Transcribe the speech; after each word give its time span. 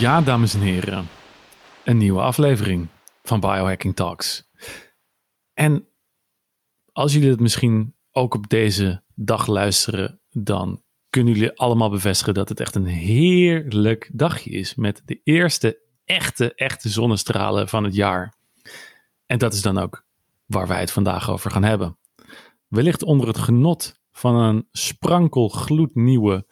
Ja, 0.00 0.20
dames 0.20 0.54
en 0.54 0.60
heren, 0.60 1.08
een 1.84 1.96
nieuwe 1.96 2.20
aflevering 2.20 2.88
van 3.22 3.40
Biohacking 3.40 3.96
Talks. 3.96 4.48
En 5.54 5.88
als 6.92 7.12
jullie 7.12 7.30
het 7.30 7.40
misschien 7.40 7.94
ook 8.10 8.34
op 8.34 8.48
deze 8.48 9.02
dag 9.14 9.46
luisteren, 9.46 10.20
dan 10.30 10.82
kunnen 11.10 11.34
jullie 11.34 11.58
allemaal 11.58 11.90
bevestigen 11.90 12.34
dat 12.34 12.48
het 12.48 12.60
echt 12.60 12.74
een 12.74 12.86
heerlijk 12.86 14.10
dagje 14.12 14.50
is 14.50 14.74
met 14.74 15.02
de 15.04 15.20
eerste 15.24 15.80
echte, 16.04 16.54
echte 16.54 16.88
zonnestralen 16.88 17.68
van 17.68 17.84
het 17.84 17.94
jaar. 17.94 18.34
En 19.26 19.38
dat 19.38 19.54
is 19.54 19.62
dan 19.62 19.78
ook 19.78 20.06
waar 20.46 20.66
wij 20.66 20.80
het 20.80 20.92
vandaag 20.92 21.30
over 21.30 21.50
gaan 21.50 21.64
hebben. 21.64 21.98
Wellicht 22.68 23.02
onder 23.02 23.26
het 23.26 23.38
genot 23.38 24.00
van 24.12 24.34
een 24.34 24.68
sprankel 24.72 25.48
gloednieuwe, 25.48 26.46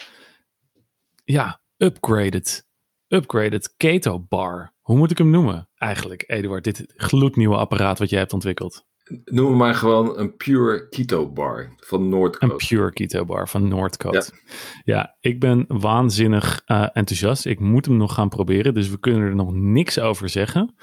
ja, 1.24 1.60
upgraded 1.76 2.66
upgraded 3.08 3.74
keto 3.76 4.20
bar. 4.28 4.74
Hoe 4.80 4.96
moet 4.96 5.10
ik 5.10 5.18
hem 5.18 5.30
noemen 5.30 5.68
eigenlijk, 5.74 6.24
Eduard? 6.26 6.64
Dit 6.64 6.84
gloednieuwe 6.96 7.56
apparaat 7.56 7.98
wat 7.98 8.10
jij 8.10 8.18
hebt 8.18 8.32
ontwikkeld. 8.32 8.86
Noem 9.24 9.56
maar 9.56 9.74
gewoon 9.74 10.18
een 10.18 10.36
Pure 10.36 10.88
Keto 10.88 11.32
Bar 11.32 11.74
van 11.76 12.08
Noordcoast. 12.08 12.52
Een 12.52 12.76
Pure 12.76 12.92
Keto 12.92 13.24
Bar 13.24 13.48
van 13.48 13.68
Noordcoast. 13.68 14.32
Ja. 14.34 14.52
ja, 14.94 15.16
ik 15.20 15.40
ben 15.40 15.64
waanzinnig 15.68 16.62
uh, 16.66 16.88
enthousiast. 16.92 17.46
Ik 17.46 17.60
moet 17.60 17.86
hem 17.86 17.96
nog 17.96 18.14
gaan 18.14 18.28
proberen, 18.28 18.74
dus 18.74 18.88
we 18.88 18.98
kunnen 18.98 19.22
er 19.22 19.34
nog 19.34 19.52
niks 19.52 19.98
over 19.98 20.28
zeggen. 20.28 20.74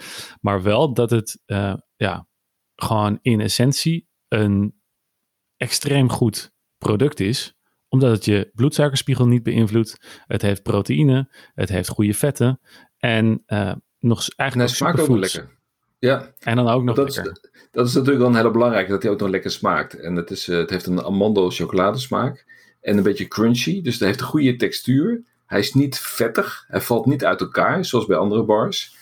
Maar 0.42 0.64
wel 0.64 0.94
dat 0.94 1.10
het 1.10 1.42
uh, 1.46 1.74
ja, 1.96 2.28
gewoon 2.76 3.20
in 3.22 3.42
essentie 3.42 4.08
een 4.28 4.82
extreem 5.58 6.10
goed 6.10 6.54
product 6.78 7.20
is 7.20 7.55
omdat 7.96 8.12
het 8.12 8.26
je 8.26 8.52
bloedsuikerspiegel 8.54 9.28
niet 9.28 9.44
beïnvloedt. 9.44 10.22
Het 10.28 10.42
heeft 10.42 10.64
proteïne, 10.64 11.30
het 11.54 11.70
heeft 11.70 11.90
goede 11.90 12.14
vetten 12.14 12.60
en 12.98 13.44
uh, 13.48 13.74
nog 14.00 14.28
eigenlijk. 14.36 14.70
het 14.70 14.78
smaakt 14.78 15.00
ook 15.00 15.18
lekker. 15.18 15.58
Ja. 16.00 16.34
En 16.40 16.56
dan 16.56 16.68
ook 16.68 16.84
nog 16.84 16.96
dat 16.96 17.16
lekker. 17.16 17.32
Is, 17.32 17.70
dat 17.72 17.88
is 17.88 17.94
natuurlijk 17.94 18.20
wel 18.20 18.30
een 18.30 18.36
hele 18.36 18.52
belangrijke, 18.52 18.92
dat 18.92 19.04
hij 19.04 19.12
ook 19.12 19.20
nog 19.20 19.30
lekker 19.30 19.52
smaakt. 19.52 20.00
En 20.00 20.16
het, 20.16 20.32
is, 20.32 20.48
uh, 20.48 20.58
het 20.58 20.70
heeft 20.70 20.86
een 20.86 21.04
amandel 21.04 21.50
chocoladesmaak 21.50 22.46
en 22.82 22.98
een 22.98 23.04
beetje 23.04 23.28
crunchy, 23.28 23.82
dus 23.82 23.94
het 23.94 24.04
heeft 24.04 24.20
een 24.20 24.26
goede 24.26 24.56
textuur. 24.56 25.24
Hij 25.46 25.60
is 25.60 25.74
niet 25.74 26.00
vettig, 26.00 26.66
hij 26.68 26.82
valt 26.82 27.06
niet 27.06 27.26
uit 27.26 27.42
elkaar, 27.42 27.86
zoals 27.86 28.06
bij 28.06 28.18
andere 28.18 28.44
bars. 28.44 28.96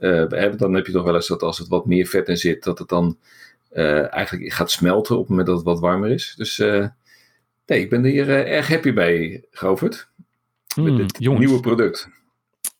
Uh, 0.00 0.56
dan 0.56 0.74
heb 0.74 0.86
je 0.86 0.92
toch 0.92 1.04
wel 1.04 1.14
eens 1.14 1.26
dat 1.28 1.42
als 1.42 1.58
het 1.58 1.68
wat 1.68 1.86
meer 1.86 2.06
vet 2.06 2.28
in 2.28 2.36
zit, 2.36 2.64
dat 2.64 2.78
het 2.78 2.88
dan 2.88 3.18
eigenlijk 3.70 4.52
gaat 4.52 4.70
smelten 4.70 5.14
op 5.14 5.20
het 5.20 5.28
moment 5.28 5.46
dat 5.46 5.56
het 5.56 5.66
wat 5.66 5.80
warmer 5.80 6.10
is. 6.10 6.34
Dus 6.36 6.62
Nee, 7.68 7.80
ik 7.80 7.90
ben 7.90 8.04
hier 8.04 8.28
uh, 8.28 8.52
erg 8.52 8.68
happy 8.68 8.90
mee, 8.90 9.46
Govert. 9.50 10.10
Mm, 10.76 10.84
met 10.84 10.96
dit 10.96 11.22
jongens, 11.22 11.46
nieuwe 11.46 11.60
product. 11.60 12.08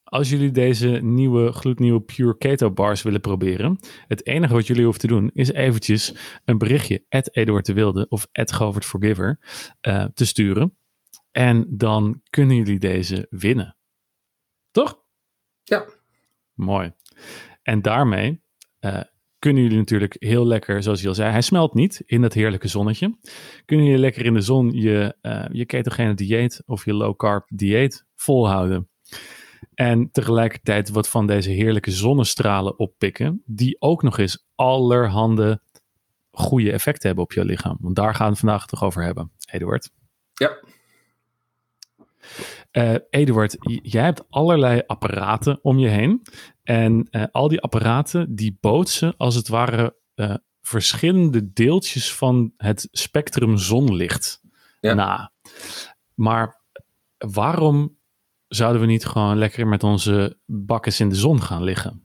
Als 0.04 0.30
jullie 0.30 0.50
deze 0.50 0.88
nieuwe 0.88 1.52
gloednieuwe 1.52 2.00
Pure 2.00 2.36
Keto 2.38 2.70
bars 2.70 3.02
willen 3.02 3.20
proberen, 3.20 3.78
het 4.06 4.26
enige 4.26 4.52
wat 4.52 4.66
jullie 4.66 4.82
hoeven 4.82 5.00
te 5.00 5.06
doen 5.06 5.30
is 5.34 5.52
eventjes 5.52 6.14
een 6.44 6.58
berichtje 6.58 7.04
at 7.08 7.36
Eduard 7.36 7.66
de 7.66 7.72
Wilde 7.72 8.06
of 8.08 8.26
at 8.32 8.52
Govert 8.52 8.84
Forgiver 8.84 9.38
uh, 9.88 10.04
te 10.04 10.26
sturen. 10.26 10.76
En 11.30 11.66
dan 11.68 12.22
kunnen 12.30 12.56
jullie 12.56 12.78
deze 12.78 13.26
winnen. 13.30 13.76
Toch? 14.70 15.02
Ja. 15.62 15.86
Mooi. 16.54 16.92
En 17.62 17.82
daarmee 17.82 18.42
uh, 18.80 19.00
kunnen 19.38 19.62
jullie 19.62 19.78
natuurlijk 19.78 20.16
heel 20.18 20.46
lekker, 20.46 20.82
zoals 20.82 21.00
je 21.00 21.08
al 21.08 21.14
zei, 21.14 21.30
hij 21.30 21.42
smelt 21.42 21.74
niet 21.74 22.02
in 22.06 22.20
dat 22.20 22.32
heerlijke 22.32 22.68
zonnetje. 22.68 23.18
Kunnen 23.64 23.86
jullie 23.86 24.00
lekker 24.00 24.24
in 24.24 24.34
de 24.34 24.40
zon 24.40 24.70
je, 24.70 25.16
uh, 25.22 25.44
je 25.52 25.64
ketogene 25.64 26.14
dieet 26.14 26.62
of 26.66 26.84
je 26.84 26.94
low 26.94 27.16
carb 27.16 27.46
dieet 27.48 28.06
volhouden. 28.14 28.88
En 29.74 30.10
tegelijkertijd 30.10 30.88
wat 30.88 31.08
van 31.08 31.26
deze 31.26 31.50
heerlijke 31.50 31.90
zonnestralen 31.90 32.78
oppikken, 32.78 33.42
die 33.46 33.76
ook 33.80 34.02
nog 34.02 34.18
eens 34.18 34.46
allerhande 34.54 35.60
goede 36.30 36.72
effecten 36.72 37.06
hebben 37.06 37.24
op 37.24 37.32
je 37.32 37.44
lichaam. 37.44 37.76
Want 37.80 37.96
daar 37.96 38.14
gaan 38.14 38.26
we 38.26 38.32
het 38.32 38.40
vandaag 38.40 38.66
toch 38.66 38.84
over 38.84 39.02
hebben, 39.02 39.32
Eduard. 39.50 39.90
Ja. 40.34 40.58
Uh, 42.72 42.94
Eduard, 43.10 43.56
jij 43.82 44.02
hebt 44.02 44.24
allerlei 44.30 44.82
apparaten 44.86 45.58
om 45.62 45.78
je 45.78 45.88
heen. 45.88 46.22
En 46.68 47.08
uh, 47.10 47.24
al 47.32 47.48
die 47.48 47.60
apparaten 47.60 48.34
die 48.34 48.58
bootsen 48.60 49.14
als 49.16 49.34
het 49.34 49.48
ware 49.48 49.96
uh, 50.14 50.34
verschillende 50.60 51.52
deeltjes 51.52 52.14
van 52.14 52.52
het 52.56 52.88
spectrum 52.92 53.58
zonlicht 53.58 54.40
ja. 54.80 54.94
na. 54.94 55.32
Maar 56.14 56.60
waarom 57.18 57.96
zouden 58.48 58.80
we 58.80 58.86
niet 58.86 59.06
gewoon 59.06 59.38
lekker 59.38 59.66
met 59.66 59.82
onze 59.82 60.38
bakkes 60.46 61.00
in 61.00 61.08
de 61.08 61.14
zon 61.14 61.42
gaan 61.42 61.62
liggen? 61.62 62.02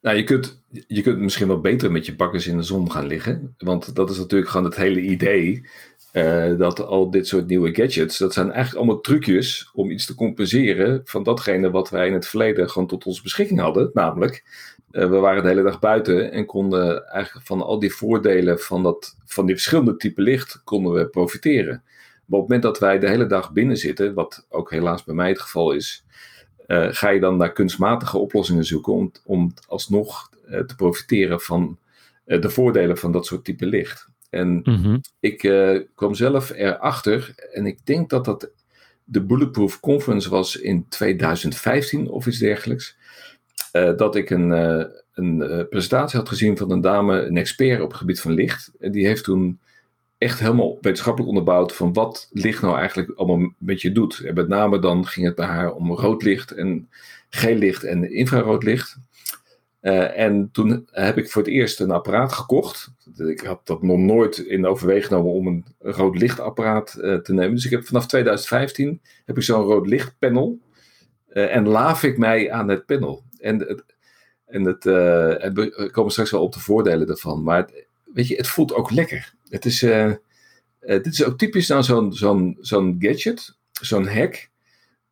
Nou, 0.00 0.16
je 0.16 0.24
kunt, 0.24 0.62
je 0.86 1.02
kunt 1.02 1.18
misschien 1.18 1.48
wel 1.48 1.60
beter 1.60 1.92
met 1.92 2.06
je 2.06 2.16
bakkes 2.16 2.46
in 2.46 2.56
de 2.56 2.62
zon 2.62 2.90
gaan 2.90 3.06
liggen. 3.06 3.54
Want 3.58 3.94
dat 3.94 4.10
is 4.10 4.18
natuurlijk 4.18 4.50
gewoon 4.50 4.66
het 4.66 4.76
hele 4.76 5.00
idee. 5.00 5.68
Uh, 6.16 6.58
dat 6.58 6.80
al 6.80 7.10
dit 7.10 7.26
soort 7.26 7.46
nieuwe 7.46 7.74
gadgets, 7.74 8.18
dat 8.18 8.32
zijn 8.32 8.50
eigenlijk 8.52 8.76
allemaal 8.76 9.00
trucjes 9.00 9.70
om 9.74 9.90
iets 9.90 10.06
te 10.06 10.14
compenseren 10.14 11.00
van 11.04 11.22
datgene 11.22 11.70
wat 11.70 11.90
wij 11.90 12.06
in 12.06 12.12
het 12.12 12.26
verleden 12.26 12.70
gewoon 12.70 12.88
tot 12.88 13.06
onze 13.06 13.22
beschikking 13.22 13.60
hadden. 13.60 13.90
Namelijk, 13.92 14.44
uh, 14.90 15.08
we 15.08 15.16
waren 15.16 15.42
de 15.42 15.48
hele 15.48 15.62
dag 15.62 15.78
buiten 15.78 16.32
en 16.32 16.46
konden 16.46 17.06
eigenlijk 17.06 17.46
van 17.46 17.62
al 17.62 17.78
die 17.78 17.94
voordelen 17.94 18.60
van, 18.60 18.82
dat, 18.82 19.16
van 19.24 19.46
die 19.46 19.54
verschillende 19.54 19.96
typen 19.96 20.22
licht, 20.22 20.60
konden 20.64 20.92
we 20.92 21.08
profiteren. 21.08 21.82
Maar 22.26 22.40
op 22.40 22.48
het 22.48 22.48
moment 22.48 22.62
dat 22.62 22.78
wij 22.78 22.98
de 22.98 23.08
hele 23.08 23.26
dag 23.26 23.52
binnen 23.52 23.76
zitten, 23.76 24.14
wat 24.14 24.46
ook 24.48 24.70
helaas 24.70 25.04
bij 25.04 25.14
mij 25.14 25.28
het 25.28 25.40
geval 25.40 25.72
is, 25.72 26.04
uh, 26.66 26.86
ga 26.90 27.08
je 27.08 27.20
dan 27.20 27.36
naar 27.36 27.52
kunstmatige 27.52 28.18
oplossingen 28.18 28.64
zoeken 28.64 28.92
om, 28.92 29.12
om 29.24 29.54
alsnog 29.68 30.30
te 30.66 30.74
profiteren 30.76 31.40
van 31.40 31.78
de 32.24 32.50
voordelen 32.50 32.96
van 32.96 33.12
dat 33.12 33.26
soort 33.26 33.44
type 33.44 33.66
licht. 33.66 34.08
En 34.30 34.60
mm-hmm. 34.62 35.00
ik 35.20 35.42
uh, 35.42 35.80
kwam 35.94 36.14
zelf 36.14 36.50
erachter, 36.50 37.34
en 37.52 37.66
ik 37.66 37.78
denk 37.84 38.10
dat 38.10 38.24
dat 38.24 38.50
de 39.04 39.22
Bulletproof 39.22 39.80
Conference 39.80 40.30
was 40.30 40.56
in 40.56 40.88
2015 40.88 42.08
of 42.08 42.26
iets 42.26 42.38
dergelijks. 42.38 42.96
Uh, 43.72 43.96
dat 43.96 44.16
ik 44.16 44.30
een, 44.30 44.50
uh, 44.50 44.84
een 45.14 45.66
presentatie 45.68 46.18
had 46.18 46.28
gezien 46.28 46.56
van 46.56 46.70
een 46.70 46.80
dame, 46.80 47.26
een 47.26 47.36
expert 47.36 47.80
op 47.80 47.88
het 47.88 47.98
gebied 47.98 48.20
van 48.20 48.32
licht. 48.32 48.72
En 48.78 48.92
die 48.92 49.06
heeft 49.06 49.24
toen 49.24 49.58
echt 50.18 50.38
helemaal 50.38 50.78
wetenschappelijk 50.80 51.28
onderbouwd 51.28 51.72
van 51.72 51.92
wat 51.92 52.28
licht 52.32 52.62
nou 52.62 52.78
eigenlijk 52.78 53.10
allemaal 53.10 53.52
met 53.58 53.80
je 53.80 53.92
doet. 53.92 54.20
En 54.20 54.34
met 54.34 54.48
name 54.48 54.78
dan 54.78 55.06
ging 55.06 55.26
het 55.26 55.34
bij 55.34 55.46
haar 55.46 55.72
om 55.74 55.92
rood 55.92 56.22
licht 56.22 56.50
en 56.50 56.88
geel 57.30 57.56
licht 57.56 57.84
en 57.84 58.10
infrarood 58.12 58.62
licht. 58.62 58.98
Uh, 59.86 60.18
en 60.18 60.48
toen 60.52 60.88
heb 60.90 61.18
ik 61.18 61.30
voor 61.30 61.42
het 61.42 61.50
eerst 61.50 61.80
een 61.80 61.90
apparaat 61.90 62.32
gekocht. 62.32 62.92
Ik 63.16 63.40
had 63.40 63.66
dat 63.66 63.82
nog 63.82 63.98
nooit 63.98 64.38
in 64.38 64.66
overweging 64.66 65.06
genomen 65.06 65.32
om 65.32 65.46
een 65.46 65.64
rood 65.78 66.18
lichtapparaat 66.18 66.96
uh, 67.00 67.16
te 67.16 67.32
nemen. 67.32 67.54
Dus 67.54 67.64
ik 67.64 67.70
heb 67.70 67.86
vanaf 67.86 68.06
2015 68.06 69.00
heb 69.24 69.36
ik 69.36 69.42
zo'n 69.42 69.62
rood 69.62 69.86
lichtpanel. 69.86 70.58
Uh, 71.32 71.54
en 71.54 71.68
laaf 71.68 72.02
ik 72.02 72.18
mij 72.18 72.50
aan 72.50 72.68
het 72.68 72.86
panel. 72.86 73.22
En, 73.38 73.58
het, 73.58 73.84
en, 74.46 74.64
het, 74.64 74.84
we 74.84 75.88
komen 75.92 76.12
straks 76.12 76.30
wel 76.30 76.42
op 76.42 76.52
de 76.52 76.60
voordelen 76.60 77.08
ervan. 77.08 77.42
Maar 77.42 77.56
het, 77.56 77.86
weet 78.14 78.28
je, 78.28 78.36
het 78.36 78.48
voelt 78.48 78.74
ook 78.74 78.90
lekker. 78.90 79.34
Het 79.48 79.64
is, 79.64 79.78
dit 80.80 81.06
is 81.06 81.24
ook 81.24 81.38
typisch 81.38 81.68
nou 81.68 81.82
zo'n 81.82 82.12
zo'n 82.12 82.56
zo'n 82.60 82.96
gadget, 82.98 83.56
zo'n 83.72 84.06
hack. 84.06 84.48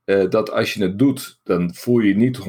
Uh, 0.04 0.30
dat 0.30 0.50
als 0.50 0.74
je 0.74 0.82
het 0.82 0.98
doet, 0.98 1.40
dan 1.42 1.74
voel 1.74 1.98
je 1.98 2.16
niet 2.16 2.38
100% 2.38 2.42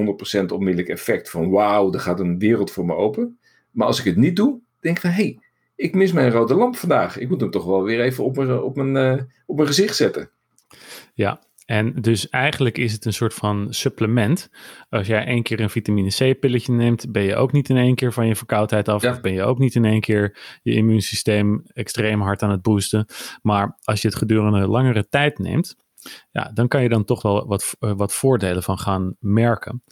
onmiddellijk 0.45 0.89
effect 0.89 1.29
van 1.29 1.49
wauw, 1.49 1.93
er 1.93 1.99
gaat 1.99 2.19
een 2.19 2.39
wereld 2.39 2.71
voor 2.71 2.85
me 2.85 2.95
open. 2.95 3.39
Maar 3.71 3.87
als 3.87 3.99
ik 3.99 4.05
het 4.05 4.15
niet 4.15 4.35
doe, 4.35 4.59
denk 4.79 4.95
ik 4.95 5.01
van 5.01 5.11
hé, 5.11 5.23
hey, 5.23 5.39
ik 5.75 5.95
mis 5.95 6.11
mijn 6.11 6.31
rode 6.31 6.53
lamp 6.53 6.75
vandaag. 6.75 7.17
Ik 7.17 7.29
moet 7.29 7.41
hem 7.41 7.51
toch 7.51 7.65
wel 7.65 7.83
weer 7.83 8.01
even 8.01 8.23
op 8.23 8.35
mijn, 8.35 8.61
op 8.61 8.75
mijn, 8.75 9.17
uh, 9.17 9.23
op 9.45 9.55
mijn 9.55 9.67
gezicht 9.67 9.95
zetten. 9.95 10.29
Ja, 11.13 11.41
en 11.65 11.93
dus 12.01 12.29
eigenlijk 12.29 12.77
is 12.77 12.93
het 12.93 13.05
een 13.05 13.13
soort 13.13 13.33
van 13.33 13.67
supplement. 13.69 14.49
Als 14.89 15.07
jij 15.07 15.25
één 15.25 15.43
keer 15.43 15.59
een 15.59 15.69
vitamine 15.69 16.33
C 16.33 16.39
pilletje 16.39 16.73
neemt, 16.73 17.11
ben 17.11 17.23
je 17.23 17.35
ook 17.35 17.51
niet 17.51 17.69
in 17.69 17.77
één 17.77 17.95
keer 17.95 18.13
van 18.13 18.27
je 18.27 18.35
verkoudheid 18.35 18.87
af. 18.87 19.01
Ja. 19.01 19.11
Of 19.11 19.21
ben 19.21 19.33
je 19.33 19.43
ook 19.43 19.59
niet 19.59 19.75
in 19.75 19.85
één 19.85 20.01
keer 20.01 20.37
je 20.63 20.73
immuunsysteem 20.73 21.63
extreem 21.73 22.21
hard 22.21 22.41
aan 22.41 22.49
het 22.49 22.61
boosten. 22.61 23.05
Maar 23.41 23.77
als 23.83 24.01
je 24.01 24.07
het 24.07 24.17
gedurende 24.17 24.67
langere 24.67 25.07
tijd 25.09 25.39
neemt, 25.39 25.75
ja, 26.31 26.51
dan 26.53 26.67
kan 26.67 26.83
je 26.83 26.89
dan 26.89 27.03
toch 27.03 27.21
wel 27.21 27.47
wat, 27.47 27.75
uh, 27.79 27.91
wat 27.95 28.13
voordelen 28.13 28.63
van 28.63 28.77
gaan 28.77 29.15
merken. 29.19 29.83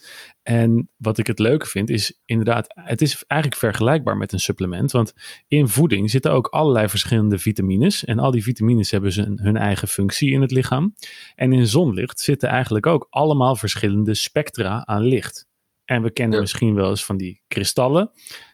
En 0.43 0.89
wat 0.97 1.17
ik 1.17 1.27
het 1.27 1.39
leuke 1.39 1.65
vind 1.65 1.89
is 1.89 2.21
inderdaad, 2.25 2.67
het 2.67 3.01
is 3.01 3.23
eigenlijk 3.27 3.61
vergelijkbaar 3.61 4.17
met 4.17 4.31
een 4.33 4.39
supplement. 4.39 4.91
Want 4.91 5.13
in 5.47 5.67
voeding 5.67 6.09
zitten 6.09 6.31
ook 6.31 6.47
allerlei 6.47 6.89
verschillende 6.89 7.39
vitamines. 7.39 8.05
En 8.05 8.19
al 8.19 8.31
die 8.31 8.43
vitamines 8.43 8.91
hebben 8.91 9.11
ze 9.11 9.33
hun 9.35 9.57
eigen 9.57 9.87
functie 9.87 10.31
in 10.31 10.41
het 10.41 10.51
lichaam. 10.51 10.95
En 11.35 11.53
in 11.53 11.67
zonlicht 11.67 12.19
zitten 12.19 12.49
eigenlijk 12.49 12.85
ook 12.85 13.07
allemaal 13.09 13.55
verschillende 13.55 14.13
spectra 14.13 14.85
aan 14.85 15.03
licht. 15.03 15.47
En 15.85 16.01
we 16.01 16.11
kennen 16.11 16.35
ja. 16.35 16.41
misschien 16.41 16.75
wel 16.75 16.89
eens 16.89 17.05
van 17.05 17.17
die 17.17 17.41
kristallen 17.47 18.11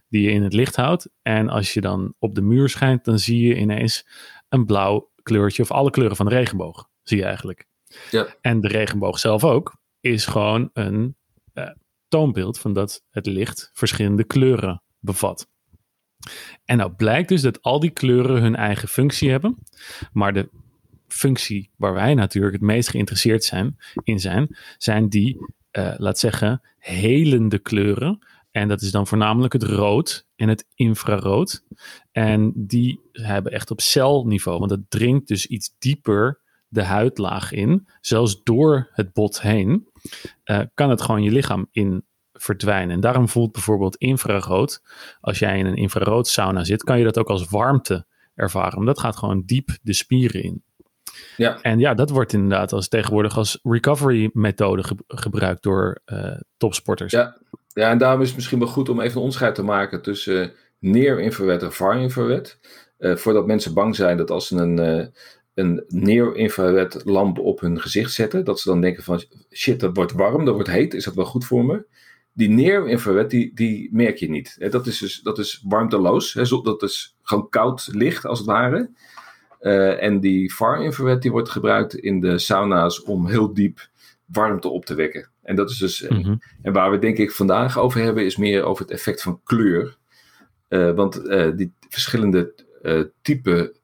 die 0.09 0.21
je 0.21 0.31
in 0.31 0.43
het 0.43 0.53
licht 0.53 0.75
houdt. 0.75 1.09
En 1.21 1.49
als 1.49 1.73
je 1.73 1.81
dan 1.81 2.13
op 2.19 2.35
de 2.35 2.41
muur 2.41 2.69
schijnt, 2.69 3.05
dan 3.05 3.19
zie 3.19 3.47
je 3.47 3.55
ineens 3.55 4.07
een 4.49 4.65
blauw 4.65 5.11
kleurtje 5.23 5.63
of 5.63 5.71
alle 5.71 5.89
kleuren 5.89 6.15
van 6.15 6.25
de 6.25 6.35
regenboog 6.35 6.88
zie 7.09 7.17
je 7.17 7.25
eigenlijk. 7.25 7.67
Ja. 8.11 8.35
En 8.41 8.61
de 8.61 8.67
regenboog 8.67 9.19
zelf 9.19 9.43
ook. 9.43 9.77
is 9.99 10.25
gewoon 10.25 10.69
een 10.73 11.15
uh, 11.53 11.69
toonbeeld 12.07 12.59
van 12.59 12.73
dat 12.73 13.03
het 13.09 13.25
licht 13.25 13.69
verschillende 13.73 14.23
kleuren 14.23 14.81
bevat. 14.99 15.47
En 16.65 16.77
nou 16.77 16.91
blijkt 16.91 17.29
dus 17.29 17.41
dat 17.41 17.61
al 17.61 17.79
die 17.79 17.89
kleuren 17.89 18.41
hun 18.41 18.55
eigen 18.55 18.87
functie 18.87 19.29
hebben, 19.29 19.57
maar 20.11 20.33
de 20.33 20.49
functie 21.07 21.71
waar 21.75 21.93
wij 21.93 22.13
natuurlijk 22.13 22.53
het 22.53 22.61
meest 22.61 22.89
geïnteresseerd 22.89 23.43
zijn, 23.43 23.77
in 24.03 24.19
zijn, 24.19 24.57
zijn 24.77 25.09
die, 25.09 25.37
uh, 25.71 25.93
laat 25.97 26.19
zeggen, 26.19 26.61
helende 26.77 27.59
kleuren. 27.59 28.19
En 28.51 28.67
dat 28.67 28.81
is 28.81 28.91
dan 28.91 29.07
voornamelijk 29.07 29.53
het 29.53 29.63
rood 29.63 30.27
en 30.35 30.49
het 30.49 30.65
infrarood. 30.75 31.63
En 32.11 32.51
die 32.55 32.99
hebben 33.11 33.51
echt 33.51 33.71
op 33.71 33.81
celniveau, 33.81 34.57
want 34.57 34.69
dat 34.69 34.89
dringt 34.89 35.27
dus 35.27 35.45
iets 35.45 35.75
dieper 35.79 36.39
de 36.69 36.83
huidlaag 36.83 37.51
in. 37.51 37.87
Zelfs 38.01 38.43
door 38.43 38.89
het 38.91 39.13
bot 39.13 39.41
heen 39.41 39.87
uh, 40.45 40.59
kan 40.73 40.89
het 40.89 41.01
gewoon 41.01 41.23
je 41.23 41.31
lichaam 41.31 41.67
in 41.71 42.03
verdwijnen. 42.33 42.95
En 42.95 42.99
daarom 42.99 43.29
voelt 43.29 43.51
bijvoorbeeld 43.51 43.95
infrarood, 43.95 44.81
als 45.21 45.39
jij 45.39 45.57
in 45.57 45.65
een 45.65 45.75
infrarood 45.75 46.27
sauna 46.27 46.63
zit, 46.63 46.83
kan 46.83 46.97
je 46.97 47.03
dat 47.03 47.17
ook 47.17 47.29
als 47.29 47.49
warmte 47.49 48.05
ervaren. 48.35 48.85
Dat 48.85 48.99
gaat 48.99 49.17
gewoon 49.17 49.43
diep 49.45 49.69
de 49.81 49.93
spieren 49.93 50.43
in. 50.43 50.63
Ja. 51.37 51.61
En 51.61 51.79
ja, 51.79 51.93
dat 51.93 52.09
wordt 52.09 52.33
inderdaad 52.33 52.73
als 52.73 52.87
tegenwoordig 52.87 53.37
als 53.37 53.59
recovery 53.63 54.29
methode 54.33 54.83
gebruikt 55.07 55.63
door 55.63 56.01
uh, 56.05 56.35
topsporters. 56.57 57.11
Ja. 57.11 57.37
ja, 57.73 57.89
en 57.89 57.97
daarom 57.97 58.21
is 58.21 58.27
het 58.27 58.35
misschien 58.35 58.59
wel 58.59 58.67
goed 58.67 58.89
om 58.89 58.99
even 58.99 59.11
een 59.11 59.17
onderscheid 59.17 59.55
te 59.55 59.63
maken 59.63 60.01
tussen 60.01 60.43
uh, 60.43 60.49
near-infrared 60.79 61.63
en 61.63 61.71
far-infrared. 61.71 62.59
Uh, 62.99 63.15
voordat 63.15 63.45
mensen 63.45 63.73
bang 63.73 63.95
zijn 63.95 64.17
dat 64.17 64.31
als 64.31 64.47
ze 64.47 64.55
een, 64.55 65.11
een 65.59 65.83
near-infrared 65.87 67.01
lamp 67.05 67.39
op 67.39 67.59
hun 67.59 67.81
gezicht 67.81 68.13
zetten, 68.13 68.45
dat 68.45 68.59
ze 68.59 68.69
dan 68.69 68.81
denken 68.81 69.03
van 69.03 69.23
shit, 69.51 69.79
dat 69.79 69.95
wordt 69.95 70.11
warm, 70.11 70.45
dat 70.45 70.53
wordt 70.53 70.69
heet, 70.69 70.93
is 70.93 71.03
dat 71.03 71.15
wel 71.15 71.25
goed 71.25 71.45
voor 71.45 71.65
me? 71.65 71.85
Die 72.33 72.49
near-infrared, 72.49 73.29
die, 73.29 73.51
die 73.53 73.89
merk 73.91 74.17
je 74.17 74.29
niet. 74.29 74.71
Dat 74.71 74.87
is 74.87 74.99
dus 74.99 75.21
dat 75.21 75.39
is 75.39 75.63
warmteloos, 75.67 76.33
dat 76.63 76.83
is 76.83 77.15
gewoon 77.21 77.49
koud 77.49 77.89
licht 77.91 78.25
als 78.25 78.39
het 78.39 78.47
ware. 78.47 78.89
Uh, 79.61 80.03
en 80.03 80.19
die 80.19 80.51
far-infrared 80.51 81.21
die 81.21 81.31
wordt 81.31 81.49
gebruikt 81.49 81.95
in 81.95 82.19
de 82.19 82.37
sauna's 82.37 83.03
om 83.03 83.27
heel 83.27 83.53
diep 83.53 83.89
warmte 84.25 84.69
op 84.69 84.85
te 84.85 84.95
wekken. 84.95 85.29
En 85.41 85.55
dat 85.55 85.69
is 85.69 85.77
dus. 85.77 86.07
Mm 86.09 86.41
En 86.61 86.73
waar 86.73 86.91
we 86.91 86.99
denk 86.99 87.17
ik 87.17 87.31
vandaag 87.31 87.79
over 87.79 88.01
hebben, 88.01 88.25
is 88.25 88.37
meer 88.37 88.63
over 88.63 88.81
het 88.81 88.93
effect 88.93 89.21
van 89.21 89.41
kleur. 89.43 89.97
Uh, 90.69 90.91
want 90.91 91.25
uh, 91.25 91.55
die 91.55 91.73
verschillende 91.89 92.53
type 93.21 93.78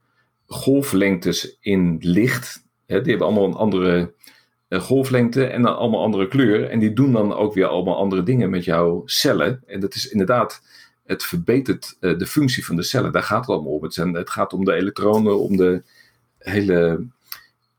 golflengtes 0.48 1.58
in 1.60 1.98
licht, 2.00 2.66
hè, 2.86 3.02
die 3.02 3.10
hebben 3.10 3.28
allemaal 3.28 3.48
een 3.48 3.54
andere 3.54 4.14
golflengte 4.70 5.46
en 5.46 5.62
dan 5.62 5.78
allemaal 5.78 6.02
andere 6.02 6.28
kleur. 6.28 6.70
En 6.70 6.80
die 6.80 6.94
doen 6.94 7.12
dan 7.12 7.34
ook 7.34 7.54
weer 7.54 7.66
allemaal 7.66 7.98
andere 7.98 8.24
dingen 8.24 8.50
met 8.50 8.66
jouw 8.66 9.02
cellen. 9.06 9.64
En 9.66 9.80
dat 9.80 9.96
is 9.96 10.10
inderdaad 10.10 10.62
het 11.06 11.24
verbetert 11.24 11.98
uh, 12.00 12.18
de 12.18 12.26
functie 12.26 12.66
van 12.66 12.76
de 12.76 12.84
cellen. 12.84 13.12
Daar 13.12 13.24
gaat 13.24 13.40
het 13.40 13.50
allemaal 13.50 13.72
om. 13.72 13.84
Het, 13.84 13.96
het 13.96 14.30
gaat 14.30 14.54
om 14.54 14.66
de 14.66 14.74
elektronen, 14.74 15.40
om 15.40 15.58
de 15.58 15.84
hele 16.38 17.08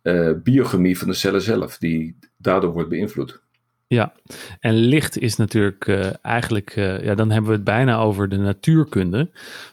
uh, 0.03 0.33
biochemie 0.43 0.99
van 0.99 1.09
de 1.09 1.15
cellen 1.15 1.43
zelf, 1.43 1.79
die 1.79 2.19
daardoor 2.37 2.73
wordt 2.73 2.89
beïnvloed. 2.89 3.41
Ja, 3.88 4.15
en 4.61 4.75
licht 4.75 5.19
is 5.19 5.37
natuurlijk 5.37 5.87
uh, 5.87 6.25
eigenlijk, 6.25 6.75
ja, 6.75 7.15
dan 7.15 7.31
hebben 7.31 7.50
we 7.50 7.56
het 7.56 7.65
bijna 7.65 7.99
over 7.99 8.29
de 8.29 8.37
natuurkunde, 8.37 9.19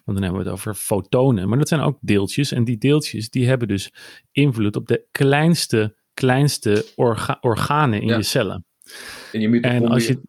want 0.04 0.18
dan 0.18 0.22
hebben 0.22 0.38
we 0.38 0.44
het 0.44 0.54
over 0.54 0.76
fotonen, 0.76 1.50
maar 1.50 1.58
dat 1.58 1.68
zijn 1.68 1.82
ook 1.82 1.98
deeltjes 2.02 2.52
en 2.52 2.64
die 2.64 2.78
deeltjes 2.78 3.30
die 3.30 3.48
hebben 3.48 3.68
dus 3.68 3.92
invloed 4.32 4.76
op 4.76 4.88
de 4.88 5.08
kleinste, 5.12 5.96
kleinste 6.14 6.86
orga 6.96 7.38
organen 7.42 8.02
in 8.02 8.08
je 8.08 8.24
cellen. 8.24 8.66
En, 9.32 9.42
je 9.42 9.60
en 9.62 9.88
als 9.88 10.08
je, 10.08 10.22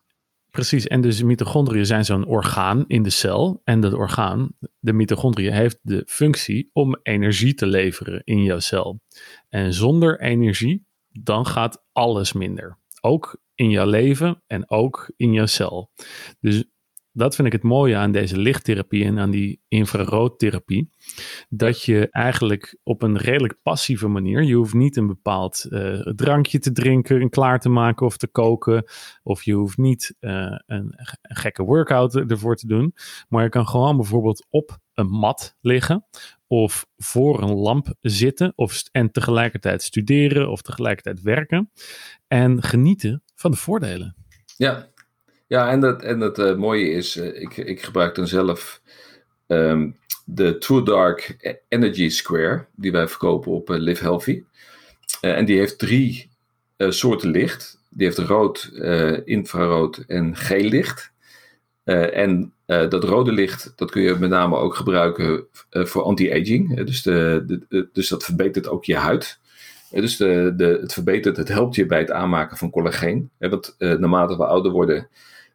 Precies, 0.55 0.87
en 0.87 1.01
dus 1.01 1.23
mitochondriën 1.23 1.87
zijn 1.87 2.05
zo'n 2.05 2.27
orgaan 2.27 2.85
in 2.87 3.03
de 3.03 3.11
cel. 3.11 3.61
En 3.65 3.81
dat 3.81 3.93
orgaan, 3.93 4.49
de 4.79 4.93
mitochondriën, 4.93 5.53
heeft 5.53 5.79
de 5.83 6.03
functie 6.07 6.71
om 6.73 6.99
energie 7.03 7.55
te 7.55 7.67
leveren 7.67 8.21
in 8.25 8.43
jouw 8.43 8.59
cel. 8.59 9.01
En 9.49 9.73
zonder 9.73 10.21
energie, 10.21 10.87
dan 11.09 11.47
gaat 11.47 11.85
alles 11.93 12.33
minder. 12.33 12.79
Ook 13.01 13.43
in 13.55 13.71
jouw 13.71 13.87
leven 13.87 14.43
en 14.47 14.71
ook 14.71 15.13
in 15.17 15.33
jouw 15.33 15.47
cel. 15.47 15.91
Dus 16.41 16.65
dat 17.17 17.35
vind 17.35 17.47
ik 17.47 17.53
het 17.53 17.63
mooie 17.63 17.97
aan 17.97 18.13
deze 18.13 18.39
lichttherapie 18.39 19.05
en 19.05 19.19
aan 19.19 19.31
die 19.31 19.61
infraroodtherapie. 19.69 20.91
Dat 21.49 21.83
je 21.83 22.09
eigenlijk 22.11 22.77
op 22.83 23.03
een 23.03 23.17
redelijk 23.19 23.59
passieve 23.63 24.09
manier, 24.09 24.43
je 24.43 24.55
hoeft 24.55 24.75
niet 24.75 24.97
een 24.97 25.07
bepaald 25.07 25.67
uh, 25.69 26.01
drankje 26.01 26.59
te 26.59 26.73
drinken 26.73 27.21
en 27.21 27.31
klaar 27.31 27.61
te 27.61 27.69
maken 27.69 28.07
of 28.07 28.17
te 28.17 28.27
koken. 28.27 28.85
Of 29.23 29.43
je 29.43 29.53
hoeft 29.53 29.77
niet 29.77 30.17
een, 30.21 30.63
een, 30.67 30.95
gekke 31.23 31.63
workout 31.63 32.15
ervoor 32.15 32.57
te 32.57 32.67
doen. 32.67 32.95
Maar 33.29 33.43
je 33.43 33.49
kan 33.49 33.67
gewoon 33.67 33.97
bijvoorbeeld 33.97 34.47
op 34.51 34.79
een 34.95 35.09
mat 35.09 35.57
liggen 35.61 36.07
of 36.47 36.87
voor 36.97 37.43
een 37.43 37.55
lamp 37.55 37.95
zitten 38.01 38.53
of, 38.57 38.83
en 38.91 39.11
tegelijkertijd 39.11 39.83
studeren 39.83 40.51
of 40.51 40.63
tegelijkertijd 40.63 41.21
werken 41.23 41.71
en 42.27 42.63
genieten 42.63 43.24
van 43.35 43.51
de 43.51 43.57
voordelen. 43.57 44.17
Ja, 44.57 44.89
ja, 45.47 45.71
en, 45.71 45.81
dat, 45.81 46.03
en 46.03 46.21
het 46.21 46.39
uh, 46.39 46.55
mooie 46.55 46.91
is, 46.91 47.17
uh, 47.17 47.41
ik, 47.41 47.57
ik 47.57 47.83
gebruik 47.83 48.15
dan 48.15 48.27
zelf 48.27 48.81
um, 49.47 49.97
de 50.25 50.59
True 50.59 50.83
Dark 50.83 51.37
Energy 51.69 52.09
Square, 52.09 52.67
die 52.77 52.93
wij 52.93 53.09
verkopen 53.09 53.53
op 53.53 53.71
uh, 53.71 53.79
Live 53.79 54.03
Healthy. 54.03 54.43
en 55.21 55.45
die 55.45 55.59
heeft 55.59 55.79
drie 55.79 56.31
soorten 56.79 57.31
licht. 57.31 57.83
Die 57.91 58.07
heeft 58.07 58.19
rood, 58.19 58.71
infrarood 59.25 59.97
en 59.97 60.37
geel 60.37 60.69
licht. 60.69 61.13
en 61.85 62.53
dat 62.67 63.05
rode 63.05 63.33
licht, 63.33 63.73
dat 63.77 63.91
kun 63.91 64.03
je 64.03 64.17
met 64.19 64.31
name 64.31 64.57
ook 64.57 64.75
gebruiken 64.75 65.47
voor 65.71 66.03
anti-aging. 66.03 66.85
dus, 66.85 67.03
de, 67.03 67.89
dus 67.93 68.09
dat 68.09 68.25
verbetert 68.25 68.69
ook 68.69 68.85
je 68.85 68.97
huid. 68.97 69.39
Dus 70.01 70.19
het 70.19 70.93
verbetert, 70.93 71.37
het 71.37 71.49
helpt 71.49 71.75
je 71.75 71.87
bij 71.87 71.99
het 71.99 72.11
aanmaken 72.11 72.57
van 72.57 72.71
collageen. 72.71 73.31
want 73.39 73.75
naarmate 73.79 74.37
we 74.37 74.47
ouder 74.47 74.73
worden, 74.73 75.09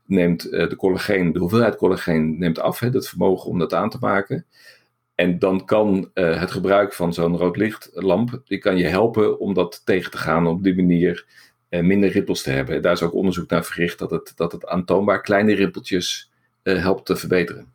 neemt 0.10 0.54
uh, 0.54 0.70
de 0.70 0.76
collageen, 0.76 1.34
de 1.34 1.40
hoeveelheid 1.40 1.76
collageen 1.76 2.40
neemt 2.40 2.60
af, 2.60 2.80
hè, 2.80 2.90
het 2.90 3.10
vermogen 3.10 3.50
om 3.50 3.60
dat 3.60 3.74
aan 3.74 3.90
te 3.90 3.98
maken. 4.00 4.46
En 5.16 5.40
dan 5.40 5.66
kan 5.66 6.12
uh, 6.14 6.40
het 6.40 6.52
gebruik 6.52 6.94
van 6.94 7.14
zo'n 7.14 7.38
rood 7.38 7.58
lichtlamp, 7.58 8.42
die 8.46 8.58
kan 8.58 8.78
je 8.78 8.88
helpen 8.88 9.40
om 9.40 9.54
dat 9.54 9.82
tegen 9.86 10.12
te 10.12 10.18
gaan, 10.18 10.48
op 10.48 10.64
die 10.64 10.76
manier 10.76 11.26
minder 11.70 12.10
rippels 12.10 12.42
te 12.42 12.50
hebben. 12.50 12.82
Daar 12.82 12.92
is 12.92 13.02
ook 13.02 13.14
onderzoek 13.14 13.50
naar 13.50 13.66
verricht 13.66 14.00
dat 14.00 14.12
het, 14.12 14.34
dat 14.36 14.52
het 14.52 14.68
aantoonbaar 14.68 15.22
kleine 15.22 15.54
rippeltjes 15.54 16.32
helpt 16.64 17.06
te 17.06 17.16
verbeteren. 17.16 17.74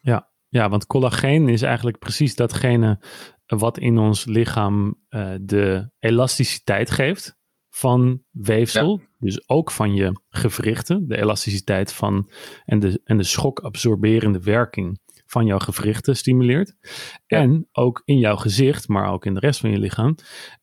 Ja, 0.00 0.28
ja, 0.48 0.68
want 0.68 0.86
collageen 0.86 1.48
is 1.48 1.62
eigenlijk 1.62 1.98
precies 1.98 2.34
datgene 2.34 2.98
wat 3.58 3.78
in 3.78 3.98
ons 3.98 4.24
lichaam 4.24 5.00
de 5.40 5.90
elasticiteit 5.98 6.90
geeft 6.90 7.36
van 7.74 8.22
weefsel. 8.30 9.00
Dus 9.18 9.48
ook 9.48 9.70
van 9.70 9.94
je 9.94 10.20
gewrichten. 10.28 11.08
De 11.08 11.16
elasticiteit 11.16 11.92
van 11.92 12.30
en 12.64 12.78
de, 12.78 13.00
en 13.04 13.16
de 13.16 13.24
schokabsorberende 13.24 14.40
werking 14.40 15.00
van 15.32 15.46
jouw 15.46 15.58
gewrichten 15.58 16.16
stimuleert. 16.16 16.74
En 17.26 17.68
ook 17.72 18.02
in 18.04 18.18
jouw 18.18 18.36
gezicht, 18.36 18.88
maar 18.88 19.12
ook 19.12 19.26
in 19.26 19.34
de 19.34 19.40
rest 19.40 19.60
van 19.60 19.70
je 19.70 19.78
lichaam, 19.78 20.14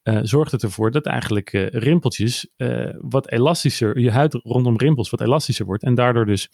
uh, 0.03 0.19
zorgt 0.21 0.51
het 0.51 0.63
ervoor 0.63 0.91
dat 0.91 1.05
eigenlijk 1.05 1.53
uh, 1.53 1.67
rimpeltjes 1.67 2.49
uh, 2.57 2.89
wat 2.97 3.31
elastischer, 3.31 3.99
je 3.99 4.11
huid 4.11 4.33
rondom 4.33 4.77
rimpels 4.77 5.09
wat 5.09 5.21
elastischer 5.21 5.65
wordt. 5.65 5.83
En 5.83 5.95
daardoor 5.95 6.25
dus 6.25 6.49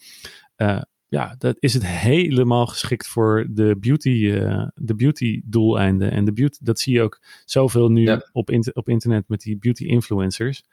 ja, 1.08 1.34
dat 1.38 1.56
is 1.58 1.74
het 1.74 1.86
helemaal 1.86 2.66
geschikt 2.66 3.06
voor 3.06 3.46
de 3.50 3.76
beauty, 3.80 4.08
uh, 4.08 4.66
de 4.74 4.94
beauty 4.94 5.40
doeleinden. 5.44 6.10
En 6.10 6.24
de 6.24 6.32
beauty, 6.32 6.58
dat 6.62 6.80
zie 6.80 6.94
je 6.94 7.02
ook 7.02 7.20
zoveel 7.44 7.88
nu 7.88 8.20
op, 8.32 8.50
op 8.72 8.88
internet 8.88 9.28
met 9.28 9.40
die 9.40 9.58
beauty 9.58 9.84
influencers. 9.84 10.64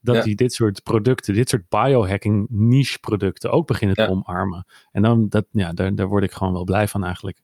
Dat 0.00 0.24
die 0.24 0.34
dit 0.34 0.52
soort 0.52 0.82
producten, 0.82 1.34
dit 1.34 1.48
soort 1.48 1.68
biohacking 1.68 2.46
niche 2.50 2.98
producten 2.98 3.50
ook 3.50 3.66
beginnen 3.66 3.96
te 3.96 4.08
omarmen. 4.08 4.66
En 4.92 5.02
dan, 5.02 5.28
dat, 5.28 5.46
ja, 5.50 5.72
daar, 5.72 5.94
daar 5.94 6.06
word 6.06 6.24
ik 6.24 6.32
gewoon 6.32 6.52
wel 6.52 6.64
blij 6.64 6.88
van 6.88 7.04
eigenlijk. 7.04 7.38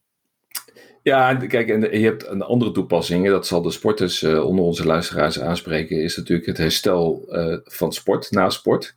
Ja, 1.03 1.35
kijk, 1.35 1.69
en 1.69 2.01
je 2.01 2.05
hebt 2.05 2.27
een 2.27 2.43
andere 2.43 2.73
toepassing, 2.73 3.29
dat 3.29 3.47
zal 3.47 3.63
de 3.63 3.71
sporters 3.71 4.23
uh, 4.23 4.45
onder 4.45 4.65
onze 4.65 4.87
luisteraars 4.87 5.41
aanspreken, 5.41 6.03
is 6.03 6.17
natuurlijk 6.17 6.47
het 6.47 6.59
herstel 6.59 7.25
uh, 7.29 7.59
van 7.65 7.93
sport, 7.93 8.31
na 8.31 8.51
sport. 8.51 8.97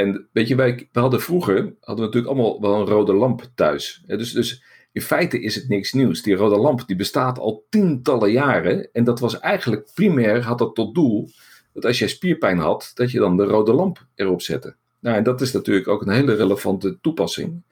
En 0.00 0.28
weet 0.32 0.48
je, 0.48 0.54
wij, 0.54 0.88
we 0.92 1.00
hadden 1.00 1.20
vroeger 1.20 1.56
hadden 1.56 1.96
we 1.96 2.00
natuurlijk 2.00 2.26
allemaal 2.26 2.60
wel 2.60 2.80
een 2.80 2.86
rode 2.86 3.12
lamp 3.12 3.50
thuis. 3.54 4.02
Dus, 4.06 4.32
dus 4.32 4.62
in 4.92 5.02
feite 5.02 5.40
is 5.40 5.54
het 5.54 5.68
niks 5.68 5.92
nieuws. 5.92 6.22
Die 6.22 6.34
rode 6.34 6.56
lamp 6.56 6.86
die 6.86 6.96
bestaat 6.96 7.38
al 7.38 7.66
tientallen 7.68 8.30
jaren. 8.30 8.88
En 8.92 9.04
dat 9.04 9.20
was 9.20 9.38
eigenlijk 9.38 9.90
primair, 9.94 10.42
had 10.42 10.58
dat 10.58 10.74
tot 10.74 10.94
doel, 10.94 11.30
dat 11.72 11.84
als 11.84 11.98
jij 11.98 12.08
spierpijn 12.08 12.58
had, 12.58 12.90
dat 12.94 13.10
je 13.10 13.18
dan 13.18 13.36
de 13.36 13.44
rode 13.44 13.72
lamp 13.72 14.06
erop 14.14 14.42
zette. 14.42 14.74
Nou, 15.00 15.16
en 15.16 15.22
dat 15.22 15.40
is 15.40 15.52
natuurlijk 15.52 15.88
ook 15.88 16.02
een 16.02 16.12
hele 16.12 16.34
relevante 16.34 16.98
toepassing. 17.00 17.62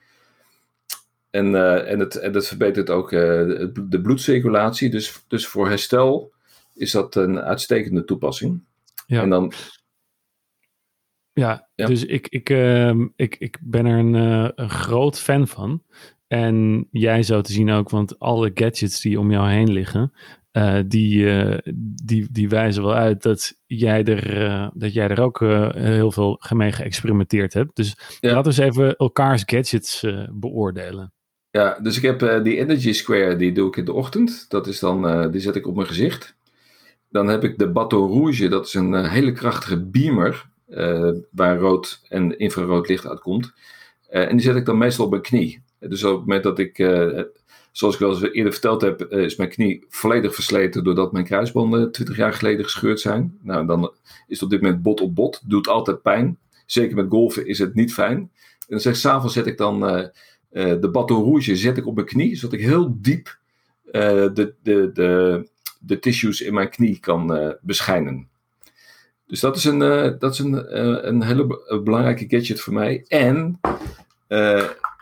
En, 1.31 1.47
uh, 1.47 1.91
en, 1.91 1.99
het, 1.99 2.17
en 2.17 2.35
het 2.35 2.47
verbetert 2.47 2.91
ook 2.91 3.13
uh, 3.13 3.21
de 3.89 4.01
bloedcirculatie. 4.03 4.91
Dus, 4.91 5.25
dus 5.29 5.47
voor 5.47 5.69
herstel 5.69 6.33
is 6.75 6.91
dat 6.91 7.15
een 7.15 7.41
uitstekende 7.41 8.05
toepassing. 8.05 8.61
Ja. 9.07 9.23
En 9.23 9.31
dan 9.31 9.53
Ja, 11.39 11.69
dus 11.75 12.05
ik, 12.05 12.29
ik, 12.29 12.51
uh, 12.51 12.95
ik, 13.17 13.37
ik 13.39 13.59
ben 13.63 13.87
er 13.87 13.99
een, 13.99 14.15
uh, 14.15 14.49
een 14.55 14.71
groot 14.71 15.21
fan 15.21 15.49
van. 15.49 15.83
En 16.27 16.87
jij 16.91 17.23
zo 17.23 17.41
te 17.41 17.53
zien 17.53 17.71
ook, 17.71 17.91
want 17.91 18.19
alle 18.19 18.51
gadgets 18.55 19.01
die 19.01 19.21
om 19.21 19.31
jou 19.31 19.49
heen 19.49 19.73
liggen, 19.73 20.13
uh, 20.53 20.79
die, 20.87 21.19
uh, 21.19 21.59
die, 22.05 22.29
die 22.31 22.49
wijzen 22.49 22.83
wel 22.83 22.95
uit 22.95 23.23
dat 23.23 23.55
jij 23.67 24.05
er, 24.05 24.71
dat 24.75 24.93
jij 24.93 25.09
er 25.09 25.21
ook 25.21 25.41
heel 25.75 26.13
veel 26.13 26.41
mee 26.55 26.73
geëxperimenteerd 26.73 27.53
hebt. 27.53 27.77
Dus 27.77 27.97
ja. 28.21 28.35
laten 28.35 28.53
we 28.53 28.63
eens 28.63 28.77
even 28.77 28.97
elkaars 28.97 29.43
gadgets 29.47 30.07
beoordelen. 30.33 31.13
Ja, 31.51 31.79
dus 31.83 31.97
ik 31.97 32.03
heb 32.03 32.45
die 32.45 32.59
Energy 32.59 32.93
Square, 32.93 33.37
die 33.37 33.53
doe 33.53 33.69
ik 33.69 33.77
in 33.77 33.85
de 33.85 33.93
ochtend. 33.93 34.47
Dat 34.49 34.67
is 34.67 34.79
dan, 34.79 35.31
die 35.31 35.41
zet 35.41 35.57
ik 35.57 35.67
op 35.67 35.75
mijn 35.75 35.89
gezicht. 35.89 36.37
Dan 37.11 37.29
heb 37.29 37.45
ik 37.45 37.59
de 37.59 37.71
Bateau 37.71 38.13
Rouge, 38.13 38.49
dat 38.49 38.67
is 38.67 38.75
een 38.75 39.05
hele 39.05 39.33
krachtige 39.33 39.85
beamer, 39.85 40.47
waar 41.31 41.59
rood 41.59 42.01
en 42.09 42.39
infrarood 42.39 42.89
licht 42.89 43.07
uitkomt. 43.07 43.53
en 44.09 44.37
die 44.37 44.41
zet 44.47 44.57
ik 44.57 44.67
dan 44.67 44.79
meestal 44.79 45.05
op 45.05 45.11
mijn 45.11 45.23
knie. 45.23 45.63
Dus 45.79 46.05
op 46.05 46.11
het 46.11 46.21
moment 46.21 46.43
dat 46.43 46.59
ik 46.59 46.79
Zoals 47.79 47.95
ik 47.95 48.01
wel 48.01 48.11
eens 48.11 48.33
eerder 48.33 48.53
verteld 48.53 48.81
heb, 48.81 49.01
eh, 49.01 49.23
is 49.23 49.37
mijn 49.37 49.49
knie 49.49 49.85
volledig 49.89 50.35
versleten 50.35 50.85
doordat 50.85 51.13
mijn 51.13 51.25
kruisbanden 51.25 51.93
20 51.93 52.17
jaar 52.17 52.33
geleden 52.33 52.65
gescheurd 52.65 53.01
zijn. 53.01 53.39
Nou, 53.43 53.67
dan 53.67 53.93
is 54.27 54.41
het 54.41 54.43
op 54.43 54.51
dit 54.51 54.61
moment 54.61 54.83
bot 54.83 55.01
op 55.01 55.15
bot. 55.15 55.41
Doet 55.45 55.69
altijd 55.69 56.03
pijn. 56.03 56.39
Zeker 56.67 56.97
met 56.97 57.07
golfen 57.09 57.47
is 57.47 57.59
het 57.59 57.75
niet 57.75 57.93
fijn. 57.93 58.17
En 58.17 58.31
dan 58.67 58.81
zeg 58.81 58.97
s'avonds 58.97 59.35
zet 59.35 59.47
ik 59.47 59.57
dan 59.57 59.81
de 60.51 60.89
bateau 60.93 61.25
rouge 61.25 61.57
zet 61.57 61.77
ik 61.77 61.87
op 61.87 61.95
mijn 61.95 62.07
knie, 62.07 62.37
zodat 62.37 62.59
ik 62.59 62.67
heel 62.67 62.97
diep 63.01 63.39
de, 63.93 64.55
de, 64.63 64.91
de, 64.93 65.49
de 65.81 65.99
tissues 65.99 66.41
in 66.41 66.55
mijn 66.55 66.71
knie 66.71 66.99
kan 67.01 67.57
beschijnen. 67.61 68.29
Dus 69.29 69.41
dat 69.41 69.57
is 69.57 69.65
een, 69.65 69.79
dat 70.19 70.33
is 70.33 70.39
een, 70.39 70.79
een 71.09 71.23
hele 71.23 71.47
belangrijke 71.85 72.25
gadget 72.29 72.61
voor 72.61 72.73
mij. 72.73 73.05
En 73.09 73.61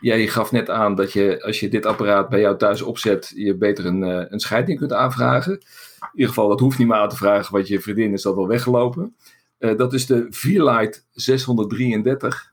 Jij 0.00 0.26
gaf 0.26 0.52
net 0.52 0.70
aan 0.70 0.94
dat 0.94 1.12
je, 1.12 1.42
als 1.42 1.60
je 1.60 1.68
dit 1.68 1.86
apparaat 1.86 2.28
bij 2.28 2.40
jou 2.40 2.56
thuis 2.56 2.82
opzet, 2.82 3.32
je 3.34 3.54
beter 3.54 3.86
een, 3.86 4.02
een 4.32 4.40
scheiding 4.40 4.78
kunt 4.78 4.92
aanvragen. 4.92 5.52
In 5.52 6.08
ieder 6.12 6.28
geval, 6.28 6.48
dat 6.48 6.60
hoeft 6.60 6.78
niet 6.78 6.88
meer 6.88 6.96
aan 6.96 7.08
te 7.08 7.16
vragen, 7.16 7.52
want 7.52 7.68
je 7.68 7.80
vriendin 7.80 8.12
is 8.12 8.22
dat 8.22 8.36
al 8.36 8.46
weggelopen. 8.46 9.16
Dat 9.58 9.92
is 9.92 10.06
de 10.06 10.26
V-Lite 10.30 11.00
633. 11.12 12.52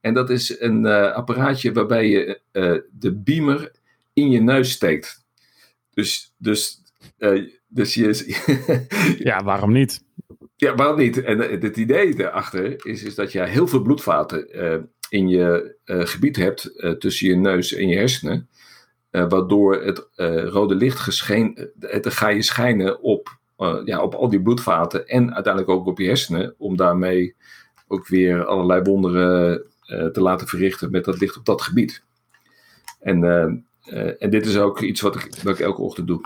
En 0.00 0.14
dat 0.14 0.30
is 0.30 0.60
een 0.60 0.86
apparaatje 0.86 1.72
waarbij 1.72 2.08
je 2.08 2.40
de 2.90 3.12
beamer 3.12 3.72
in 4.12 4.30
je 4.30 4.40
neus 4.40 4.70
steekt. 4.70 5.24
Dus, 5.94 6.34
dus, 6.36 6.80
dus 7.68 7.94
je. 7.94 8.36
ja, 9.28 9.42
waarom 9.42 9.72
niet? 9.72 10.04
Ja, 10.62 10.74
waarom 10.74 10.96
niet? 10.96 11.22
En 11.22 11.38
het 11.38 11.76
idee 11.76 12.14
daarachter 12.14 12.86
is, 12.86 13.02
is 13.02 13.14
dat 13.14 13.32
je 13.32 13.42
heel 13.42 13.66
veel 13.66 13.82
bloedvaten 13.82 14.48
in 15.08 15.28
je 15.28 15.76
uh, 15.84 16.06
gebied 16.06 16.36
hebt 16.36 16.72
tussen 16.98 17.28
je 17.28 17.36
neus 17.36 17.72
en 17.74 17.88
je 17.88 17.96
hersenen. 17.96 18.48
Waardoor 19.10 19.82
het 19.82 20.08
rode 20.52 20.74
licht 20.74 20.98
gescheen, 20.98 21.70
het, 21.78 22.12
ga 22.12 22.28
je 22.28 22.42
schijnen 22.42 23.00
op, 23.00 23.38
ja, 23.84 24.02
op 24.02 24.14
al 24.14 24.28
die 24.28 24.42
bloedvaten 24.42 25.06
en 25.06 25.34
uiteindelijk 25.34 25.72
ook 25.72 25.86
op 25.86 25.98
je 25.98 26.06
hersenen. 26.06 26.54
Om 26.58 26.76
daarmee 26.76 27.34
ook 27.88 28.08
weer 28.08 28.44
allerlei 28.44 28.82
wonderen 28.82 29.62
te 29.86 30.20
laten 30.20 30.46
verrichten 30.46 30.90
met 30.90 31.04
dat 31.04 31.20
licht 31.20 31.36
op 31.36 31.44
dat 31.44 31.62
gebied. 31.62 32.04
En, 33.00 33.24
en 34.18 34.30
dit 34.30 34.46
is 34.46 34.58
ook 34.58 34.80
iets 34.80 35.00
wat 35.00 35.14
ik, 35.14 35.28
wat 35.42 35.58
ik 35.58 35.64
elke 35.64 35.82
ochtend 35.82 36.06
doe. 36.06 36.20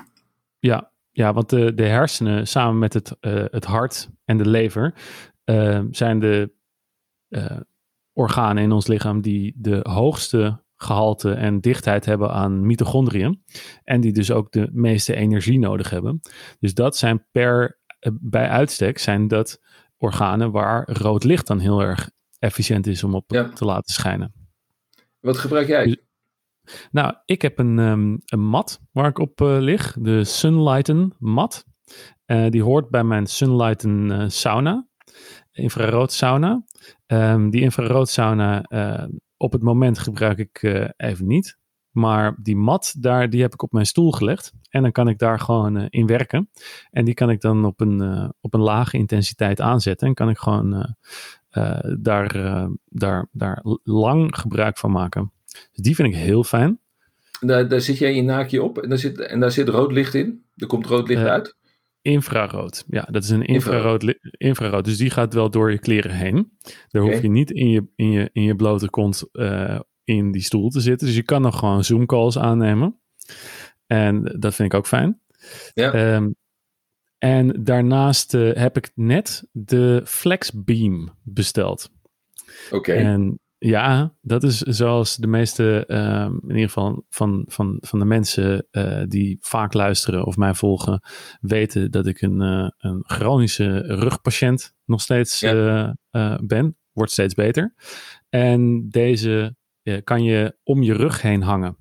Ja, 0.59 0.91
ja 1.17 1.33
want 1.33 1.51
de, 1.51 1.75
de 1.75 1.87
hersenen 1.87 2.47
samen 2.47 2.79
met 2.79 2.93
het, 2.93 3.17
het 3.51 3.65
hart 3.65 4.09
en 4.25 4.37
de 4.37 4.49
lever 4.49 4.95
zijn 5.91 6.19
de 6.19 6.55
organen 8.13 8.63
in 8.63 8.73
ons 8.73 8.87
lichaam 8.87 9.21
die 9.21 9.55
de 9.57 9.81
hoogste 9.83 10.65
gehalte 10.77 11.33
en 11.33 11.61
dichtheid 11.61 12.05
hebben 12.05 12.31
aan 12.31 12.67
mitochondriën. 12.67 13.43
En 13.85 14.01
die 14.01 14.13
dus 14.13 14.31
ook 14.31 14.53
de 14.53 14.69
meeste 14.73 15.15
energie 15.15 15.59
nodig 15.59 15.91
hebben. 15.91 16.21
Dus 16.61 16.75
dat 16.75 16.97
zijn 16.97 17.27
per, 17.31 17.81
eh, 17.99 18.13
bij 18.21 18.49
uitstek 18.49 18.99
zijn 18.99 19.29
dat 19.29 19.61
organen 19.97 20.51
waar 20.51 20.91
rood 20.91 21.25
licht 21.25 21.47
dan 21.47 21.59
heel 21.59 21.81
erg 21.81 22.11
efficiënt 22.39 22.87
is 22.87 23.05
om 23.05 23.15
op 23.15 23.29
te 23.29 23.65
laten 23.65 23.95
schijnen. 23.95 24.33
Wat 25.21 25.39
gebruik 25.39 25.67
jij? 25.67 25.85
Dus, 25.85 25.97
nou, 26.91 27.15
ik 27.25 27.43
heb 27.43 27.59
een, 27.59 27.79
um, 27.79 28.19
een 28.25 28.45
mat 28.45 28.81
waar 28.93 29.09
ik 29.09 29.19
op 29.19 29.41
uh, 29.41 29.57
lig, 29.59 29.97
de 30.01 30.25
Sunlighten 30.25 31.15
mat. 31.19 31.65
Uh, 32.27 32.49
die 32.49 32.63
hoort 32.63 32.91
bij 32.91 33.05
mijn 33.05 33.27
Sunlighten 33.27 34.11
uh, 34.11 34.25
sauna, 34.29 34.89
infrarood 35.53 36.13
sauna. 36.13 36.65
Um, 37.07 37.51
die 37.51 37.61
infraroodsauna 37.61 38.65
uh, 38.69 39.05
op 39.37 39.53
het 39.53 39.63
moment 39.63 39.99
gebruik 39.99 40.39
ik 40.39 40.63
even 40.97 41.27
niet. 41.27 41.59
Maar 41.91 42.37
die 42.43 42.57
mat, 42.57 42.95
daar, 42.99 43.31
die 43.31 43.43
heb 43.43 43.53
ik 43.53 43.63
op 43.63 43.73
mijn 43.73 43.87
stoel 43.87 44.13
gelegd. 44.13 44.53
En 44.71 44.83
dan 44.83 44.93
kan 44.93 45.09
ik 45.09 45.19
daar 45.19 45.41
gewoon 45.41 45.87
in 45.89 46.07
werken. 46.07 46.51
En 46.91 47.05
die 47.05 47.15
kan 47.15 47.31
ik 47.31 47.41
dan 47.41 47.65
op 47.65 47.81
een, 47.81 48.33
op 48.41 48.55
een 48.55 48.61
lage 48.61 48.97
intensiteit 48.97 49.61
aanzetten. 49.61 50.09
En 50.09 50.15
kan 50.15 50.29
ik 50.29 50.39
gewoon 50.39 50.97
daar, 51.99 52.33
daar, 52.85 53.29
daar 53.33 53.61
lang 53.83 54.39
gebruik 54.39 54.79
van 54.79 54.91
maken. 54.91 55.33
Dus 55.73 55.85
die 55.85 55.95
vind 55.95 56.09
ik 56.09 56.15
heel 56.15 56.45
fijn. 56.45 56.81
Daar, 57.41 57.69
daar 57.69 57.81
zit 57.81 57.99
jij 57.99 58.15
je 58.15 58.23
naakje 58.23 58.63
op 58.63 58.79
en 58.79 58.89
daar 58.89 58.99
zit, 58.99 59.21
en 59.21 59.41
daar 59.41 59.53
zit 59.53 59.69
rood 59.69 59.93
licht 59.93 60.15
in. 60.15 60.45
Er 60.57 60.67
komt 60.67 60.87
rood 60.87 61.09
licht 61.09 61.23
uit. 61.23 61.57
Infrarood. 62.03 62.85
Ja, 62.89 63.09
dat 63.11 63.23
is 63.23 63.31
een 63.31 63.45
infrarood, 63.45 64.15
infrarood. 64.21 64.85
Dus 64.85 64.97
die 64.97 65.11
gaat 65.11 65.35
wel 65.35 65.51
door 65.51 65.71
je 65.71 65.79
kleren 65.79 66.11
heen. 66.11 66.59
Daar 66.89 67.03
hoef 67.03 67.23
je 67.23 67.29
niet 67.29 67.51
in 67.51 67.71
je, 67.71 67.87
in 67.97 68.11
je, 68.11 68.31
in 68.33 68.43
je 68.43 68.57
blote 68.57 68.91
kont 68.91 69.25
uh, 69.33 69.81
in 70.05 70.33
die 70.33 70.43
stoel 70.43 70.69
te 70.69 70.81
zitten. 70.81 71.07
Dus 71.07 71.17
je 71.17 71.23
kan 71.23 71.43
nog 71.43 71.59
gewoon 71.59 71.85
Zoom 71.85 72.07
calls 72.07 72.39
aannemen. 72.39 73.01
En 73.87 74.37
dat 74.39 74.55
vind 74.55 74.73
ik 74.73 74.79
ook 74.79 74.87
fijn. 74.87 75.21
Ja. 75.75 76.15
Um, 76.15 76.37
en 77.19 77.65
daarnaast 77.65 78.35
uh, 78.35 78.55
heb 78.55 78.77
ik 78.77 78.91
net 78.95 79.49
de 79.53 80.03
Flexbeam 80.05 81.19
besteld. 81.23 81.91
Oké. 82.71 82.93
En 82.93 83.39
ja, 83.67 84.15
dat 84.21 84.43
is 84.43 84.59
zoals 84.59 85.17
de 85.17 85.27
meeste, 85.27 85.85
uh, 85.87 86.29
in 86.43 86.49
ieder 86.49 86.67
geval 86.67 87.05
van, 87.09 87.45
van, 87.49 87.79
van 87.81 87.99
de 87.99 88.05
mensen 88.05 88.67
uh, 88.71 89.03
die 89.09 89.39
vaak 89.41 89.73
luisteren 89.73 90.25
of 90.25 90.37
mij 90.37 90.55
volgen, 90.55 91.03
weten 91.41 91.91
dat 91.91 92.07
ik 92.07 92.21
een, 92.23 92.43
uh, 92.43 92.69
een 92.79 93.03
chronische 93.07 93.79
rugpatiënt 93.79 94.75
nog 94.85 95.01
steeds 95.01 95.41
ja. 95.41 95.97
ben. 96.43 96.77
Wordt 96.93 97.13
steeds 97.13 97.35
beter. 97.35 97.75
En 98.29 98.89
deze 98.89 99.57
kan 100.05 100.25
je 100.25 100.57
om 100.63 100.83
je 100.83 100.95
rug 100.95 101.23
heen 101.23 101.43
hangen. 101.43 101.77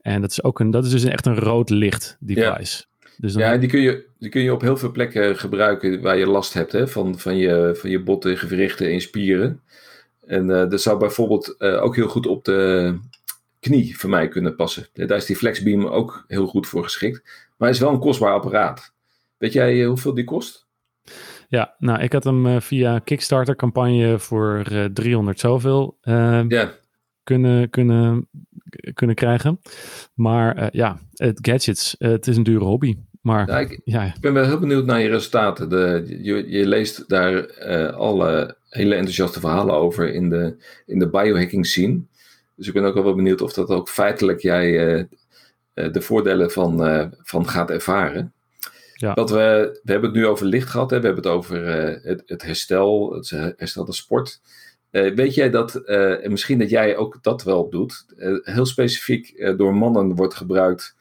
En 0.00 0.20
dat 0.20 0.30
is 0.30 0.42
ook 0.42 0.60
een, 0.60 0.70
dat 0.70 0.84
is 0.84 0.90
dus 0.90 1.04
echt 1.04 1.26
een 1.26 1.38
rood 1.38 1.70
licht 1.70 2.16
device. 2.20 2.84
Ja. 2.88 3.08
Dus 3.16 3.32
dan... 3.32 3.42
Ja, 3.42 3.56
die 3.56 3.68
kun, 3.68 3.80
je, 3.80 4.06
die 4.18 4.30
kun 4.30 4.42
je 4.42 4.52
op 4.52 4.60
heel 4.60 4.76
veel 4.76 4.90
plekken 4.90 5.36
gebruiken 5.36 6.00
waar 6.00 6.18
je 6.18 6.26
last 6.26 6.52
hebt 6.52 6.72
hè, 6.72 6.88
van, 6.88 7.18
van, 7.18 7.36
je, 7.36 7.76
van 7.80 7.90
je 7.90 8.02
botten, 8.02 8.38
gewrichten 8.38 8.90
en 8.90 9.00
spieren. 9.00 9.60
En 10.26 10.48
uh, 10.48 10.68
dat 10.68 10.80
zou 10.80 10.98
bijvoorbeeld 10.98 11.54
uh, 11.58 11.82
ook 11.82 11.96
heel 11.96 12.08
goed 12.08 12.26
op 12.26 12.44
de 12.44 12.98
knie 13.60 13.98
voor 13.98 14.10
mij 14.10 14.28
kunnen 14.28 14.56
passen. 14.56 14.86
Daar 14.92 15.16
is 15.16 15.26
die 15.26 15.36
Flexbeam 15.36 15.86
ook 15.86 16.24
heel 16.26 16.46
goed 16.46 16.66
voor 16.66 16.82
geschikt. 16.82 17.22
Maar 17.56 17.68
het 17.68 17.76
is 17.76 17.82
wel 17.82 17.92
een 17.92 17.98
kostbaar 17.98 18.32
apparaat. 18.32 18.94
Weet 19.36 19.52
jij 19.52 19.74
uh, 19.74 19.88
hoeveel 19.88 20.14
die 20.14 20.24
kost? 20.24 20.66
Ja, 21.48 21.74
nou, 21.78 22.00
ik 22.00 22.12
had 22.12 22.24
hem 22.24 22.60
via 22.60 22.98
Kickstarter 22.98 23.56
campagne 23.56 24.18
voor 24.18 24.62
300 24.92 25.40
zoveel 25.40 25.98
ja. 26.48 26.72
kunnen, 27.22 27.70
kunnen, 27.70 28.28
kunnen 28.94 29.16
krijgen. 29.16 29.60
Maar 30.14 30.68
ja, 30.76 30.98
het 31.12 31.38
gadgets, 31.42 31.94
het 31.98 32.26
is 32.26 32.36
een 32.36 32.42
dure 32.42 32.64
hobby. 32.64 32.96
Maar, 33.22 33.48
ja, 33.48 33.58
ik, 33.58 33.80
ja. 33.84 34.04
ik 34.04 34.20
ben 34.20 34.32
wel 34.32 34.44
heel 34.44 34.58
benieuwd 34.58 34.86
naar 34.86 35.00
je 35.00 35.08
resultaten. 35.08 35.68
De, 35.68 36.18
je, 36.22 36.50
je 36.50 36.66
leest 36.66 37.08
daar 37.08 37.62
alle 37.92 38.56
hele 38.76 38.94
enthousiaste 38.94 39.40
verhalen 39.40 39.74
over 39.74 40.12
in 40.12 40.28
de, 40.28 40.56
in 40.86 40.98
de 40.98 41.08
biohacking 41.08 41.66
scene. 41.66 42.00
Dus 42.56 42.66
ik 42.66 42.72
ben 42.72 42.84
ook 42.84 42.94
wel 42.94 43.14
benieuwd 43.14 43.40
of 43.40 43.52
dat 43.52 43.68
ook 43.68 43.88
feitelijk 43.88 44.40
jij 44.40 44.96
uh, 44.96 45.04
de 45.92 46.00
voordelen 46.00 46.50
van, 46.50 46.88
uh, 46.88 47.06
van 47.22 47.48
gaat 47.48 47.70
ervaren. 47.70 48.32
Ja. 48.94 49.14
Dat 49.14 49.30
we, 49.30 49.80
we 49.82 49.92
hebben 49.92 50.10
het 50.10 50.18
nu 50.18 50.26
over 50.26 50.46
licht 50.46 50.68
gehad, 50.68 50.90
hè? 50.90 51.00
we 51.00 51.06
hebben 51.06 51.24
het 51.24 51.32
over 51.32 51.66
het, 52.06 52.22
het, 52.26 52.42
herstel, 52.42 53.12
het 53.12 53.30
herstel 53.56 53.84
de 53.84 53.92
sport. 53.92 54.40
weet 54.90 55.34
jij 55.34 55.50
dat, 55.50 55.74
en 55.84 56.30
misschien 56.30 56.58
dat 56.58 56.70
jij 56.70 56.96
ook 56.96 57.18
dat 57.22 57.42
wel 57.42 57.70
doet, 57.70 58.04
heel 58.42 58.66
specifiek 58.66 59.54
door 59.56 59.74
mannen 59.74 60.14
wordt 60.14 60.34
gebruikt 60.34 60.96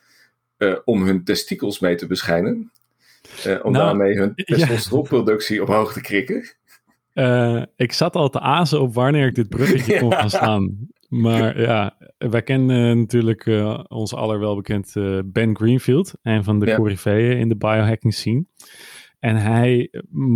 om 0.84 1.04
hun 1.04 1.24
testikels 1.24 1.80
mee 1.80 1.96
te 1.96 2.08
beschijnen? 2.08 2.72
om 3.64 3.72
nou, 3.72 3.86
daarmee 3.86 4.18
hun 4.18 4.36
testosteronproductie 4.36 5.56
ja. 5.56 5.62
omhoog 5.66 5.94
te 5.94 6.02
krikken? 6.02 6.56
Uh, 7.16 7.62
ik 7.76 7.92
zat 7.92 8.16
al 8.16 8.30
te 8.30 8.40
azen 8.40 8.82
op 8.82 8.94
wanneer 8.94 9.28
ik 9.28 9.36
dit 9.36 9.50
bruggetje 9.50 10.00
kon 10.02 10.14
gaan 10.14 10.30
staan. 10.30 10.88
Maar 11.08 11.62
ja, 11.62 11.98
wij 12.18 12.42
kennen 12.42 12.98
natuurlijk 12.98 13.46
uh, 13.46 13.80
ons 13.88 14.14
allerwelbekend 14.14 14.96
uh, 14.96 15.20
Ben 15.26 15.56
Greenfield, 15.56 16.14
een 16.22 16.44
van 16.44 16.60
de 16.60 16.66
ja. 16.66 17.12
in 17.12 17.50
de 17.50 17.56
biohacking 17.56 18.14
scene. 18.14 18.46
En 19.20 19.36
hij 19.36 19.90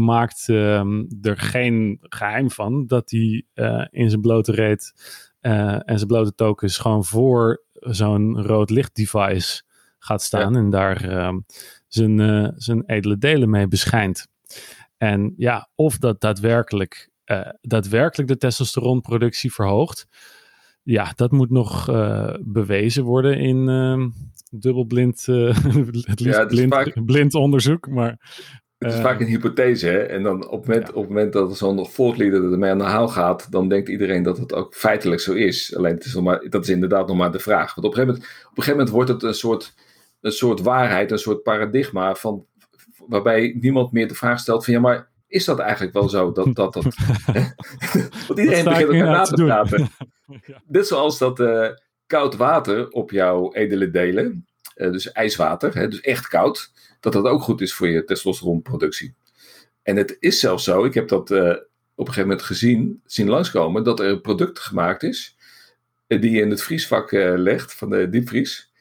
maakt 0.06 0.50
ehm, 0.50 1.04
er 1.22 1.38
geen 1.38 1.98
geheim 2.02 2.52
van 2.52 2.88
dat 2.88 3.12
hij 3.12 3.46
in 3.90 4.10
zijn 4.10 4.22
blote 4.22 4.52
reet 4.52 4.94
en 5.40 5.98
zijn 5.98 6.08
blote 6.08 6.36
tokens 6.36 6.78
gewoon 6.78 7.06
voor 7.06 7.64
zo'n 7.74 8.42
rood 8.42 8.70
licht 8.70 8.96
device 8.96 9.64
gaat 10.00 10.22
staan 10.22 10.56
en 10.56 10.70
daar 10.70 11.04
ehm, 11.10 11.40
zijn, 11.88 12.54
zijn 12.56 12.84
edele 12.86 13.18
delen 13.18 13.50
mee 13.50 13.68
beschijnt. 13.68 14.28
En 15.00 15.34
ja, 15.38 15.70
of 15.76 15.98
dat 15.98 16.22
daadwerkelijk, 16.22 17.10
daadwerkelijk 17.62 18.30
de 18.30 18.38
testosteronproductie 18.38 19.54
verhoogt, 19.54 20.08
ja, 20.84 21.12
dat 21.16 21.32
moet 21.32 21.50
nog 21.50 21.86
bewezen 22.42 23.04
worden 23.04 23.38
in 23.38 23.68
uh, 23.68 24.06
dubbelblind, 24.52 25.26
uh, 25.30 25.56
het 26.02 26.20
liefst 26.20 26.48
blind, 26.48 27.06
blind 27.06 27.34
onderzoek. 27.34 27.88
Maar, 27.88 28.18
het 28.80 28.94
is 28.94 29.00
vaak 29.00 29.20
een 29.20 29.28
hypothese, 29.28 29.88
hè? 29.88 30.00
En 30.00 30.24
dan 30.24 30.48
op 30.48 30.60
het 30.60 30.68
moment, 30.68 30.90
op 30.90 31.02
het 31.02 31.08
moment 31.08 31.34
dat 31.34 31.58
zo'n 31.58 31.88
voortleader 31.88 32.52
ermee 32.52 32.72
aan 32.72 32.78
de 32.78 32.84
haal 32.84 33.08
gaat, 33.08 33.52
dan 33.52 33.70
denkt 33.70 33.90
iedereen 33.90 34.24
dat 34.24 34.38
het 34.38 34.54
ook 34.54 34.76
feitelijk 34.76 35.22
zo 35.22 35.34
is. 35.34 35.76
Alleen 35.76 35.94
het 35.94 36.06
is 36.06 36.14
nog 36.14 36.24
maar, 36.24 36.46
dat 36.50 36.64
is 36.64 36.70
inderdaad 36.70 37.08
nog 37.08 37.18
maar 37.18 37.32
de 37.32 37.40
vraag. 37.40 37.76
Want 37.76 37.88
op 37.88 37.94
een 37.94 38.00
gegeven 38.00 38.14
moment, 38.14 38.26
op 38.26 38.58
een 38.58 38.64
gegeven 38.64 38.72
moment 38.72 38.90
wordt 38.90 39.10
het 39.10 39.24
een 39.24 39.34
soort, 39.34 39.74
een 40.22 40.32
soort 40.32 40.62
waarheid, 40.62 41.12
een 41.12 41.20
soort 41.20 41.44
paradigma 41.44 42.16
van, 42.16 42.46
waarbij 43.10 43.58
niemand 43.60 43.92
meer 43.92 44.08
de 44.08 44.16
vraag 44.16 44.40
stelt 44.40 44.66
van 44.66 44.74
ja, 44.74 44.80
maar 44.80 45.10
is 45.28 45.46
dat 45.46 45.60
eigenlijk 45.60 45.94
wel 45.94 46.10
zo? 46.10 46.32
Dat, 46.32 46.56
dat, 46.56 46.74
dat, 46.74 46.84
Want 48.28 48.40
iedereen 48.40 48.64
begint 48.64 48.90
elkaar 48.90 49.06
na 49.06 49.24
te 49.24 49.44
praten. 49.44 49.90
ja. 50.46 50.62
Net 50.68 50.88
zoals 50.88 51.18
dat 51.18 51.40
uh, 51.40 51.68
koud 52.08 52.36
water 52.36 52.90
op 52.90 53.12
jouw 53.12 53.54
edele 53.54 53.90
delen, 53.90 54.46
uh, 54.76 54.92
dus 54.92 55.12
ijswater, 55.12 55.76
hè, 55.76 55.88
dus 55.88 56.02
echt 56.02 56.28
koud, 56.28 56.72
dat 57.00 57.14
dat 57.14 57.26
ook 57.26 57.42
goed 57.42 57.62
is 57.62 57.74
voor 57.74 57.88
je 57.88 58.04
testosteronproductie. 58.04 59.16
En 59.84 59.96
het 59.96 60.18
is 60.20 60.40
zelfs 60.40 60.64
zo, 60.64 60.84
ik 60.86 60.94
heb 60.94 61.08
dat 61.08 61.32
uh, 61.32 61.40
op 61.96 62.08
een 62.08 62.14
gegeven 62.14 62.22
moment 62.30 62.42
gezien, 62.42 63.02
zien 63.06 63.30
langskomen, 63.30 63.84
dat 63.84 64.00
er 64.00 64.10
een 64.10 64.22
product 64.22 64.60
gemaakt 64.60 65.04
is, 65.04 65.38
die 66.08 66.32
je 66.32 66.42
in 66.42 66.50
het 66.50 66.64
vriesvak 66.64 67.12
legt 67.12 67.74
van 67.74 67.90
de 67.90 68.10
diepvries. 68.10 68.72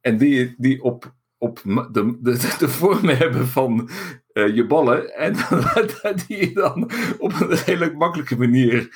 En 0.00 0.16
die, 0.16 0.54
die 0.58 0.82
op 0.82 1.14
op 1.38 1.60
de, 1.64 2.16
de, 2.20 2.54
de 2.58 2.68
vorm 2.68 3.08
hebben 3.08 3.46
van 3.46 3.90
uh, 4.32 4.54
je 4.54 4.66
ballen. 4.66 5.14
En 5.14 5.34
die 6.26 6.36
je 6.36 6.52
dan 6.52 6.90
op 7.18 7.40
een 7.40 7.56
hele 7.64 7.92
makkelijke 7.92 8.36
manier 8.36 8.88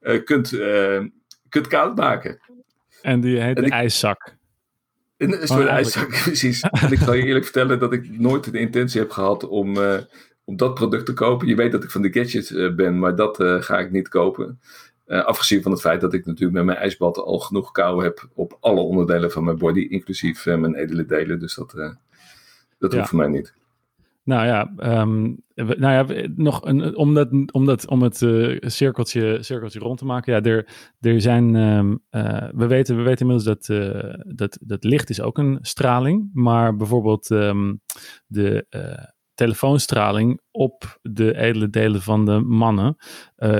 uh, 0.00 0.24
kunt, 0.24 0.52
uh, 0.52 1.00
kunt 1.48 1.66
koud 1.66 1.96
maken. 1.96 2.38
En 3.02 3.20
die 3.20 3.40
heet 3.40 3.56
de 3.56 3.70
ijszak. 3.70 4.34
Een, 5.16 5.40
een 5.40 5.48
soort 5.48 5.66
ijszak, 5.66 6.08
precies. 6.24 6.60
en 6.60 6.92
ik 6.92 6.98
zal 6.98 7.14
je 7.14 7.22
eerlijk 7.22 7.44
vertellen 7.44 7.78
dat 7.78 7.92
ik 7.92 8.18
nooit 8.18 8.52
de 8.52 8.58
intentie 8.58 9.00
heb 9.00 9.10
gehad 9.10 9.44
om, 9.44 9.78
om 10.44 10.56
dat 10.56 10.74
product 10.74 11.06
te 11.06 11.12
kopen. 11.12 11.46
Je 11.46 11.54
weet 11.54 11.72
dat 11.72 11.84
ik 11.84 11.90
van 11.90 12.02
de 12.02 12.12
gadgets 12.12 12.74
ben, 12.76 12.98
maar 12.98 13.16
dat 13.16 13.36
ga 13.60 13.78
ik 13.78 13.90
niet 13.90 14.08
kopen. 14.08 14.60
Afgezien 15.06 15.62
van 15.62 15.72
het 15.72 15.80
feit 15.80 16.00
dat 16.00 16.14
ik 16.14 16.26
natuurlijk 16.26 16.56
met 16.56 16.64
mijn 16.64 16.78
ijsbad 16.78 17.18
al 17.18 17.38
genoeg 17.38 17.70
kou 17.70 18.04
heb 18.04 18.28
op 18.34 18.56
alle 18.60 18.80
onderdelen 18.80 19.30
van 19.30 19.44
mijn 19.44 19.58
body, 19.58 19.80
inclusief 19.80 20.46
mijn 20.46 20.74
edele 20.74 21.04
delen. 21.04 21.38
Dus 21.40 21.54
dat, 21.54 21.96
dat 22.78 22.94
hoeft 22.94 23.08
voor 23.08 23.18
mij 23.18 23.28
niet. 23.28 23.54
Nou 24.22 24.46
ja, 24.46 24.72
um, 25.02 25.42
nou 25.54 25.78
ja 25.78 26.28
nog 26.36 26.64
een, 26.64 26.96
om, 26.96 27.14
dat, 27.14 27.52
om, 27.52 27.66
dat, 27.66 27.86
om 27.88 28.02
het 28.02 28.16
cirkeltje, 28.60 29.38
cirkeltje 29.40 29.78
rond 29.78 29.98
te 29.98 30.04
maken. 30.04 30.32
Ja, 30.32 30.42
er, 30.42 30.68
er 31.00 31.20
zijn, 31.20 31.54
um, 31.54 32.02
uh, 32.10 32.48
we, 32.54 32.66
weten, 32.66 32.96
we 32.96 33.02
weten 33.02 33.28
inmiddels 33.28 33.44
dat, 33.44 33.66
dat, 34.36 34.58
dat 34.60 34.84
licht 34.84 35.10
is 35.10 35.20
ook 35.20 35.38
een 35.38 35.58
straling. 35.60 36.30
Maar 36.32 36.76
bijvoorbeeld 36.76 37.30
um, 37.30 37.80
de 38.26 38.66
telefoonstraling 39.36 40.40
op 40.50 40.98
de 41.02 41.36
edele 41.36 41.70
delen 41.70 42.02
van 42.02 42.24
de 42.24 42.38
mannen 42.38 42.96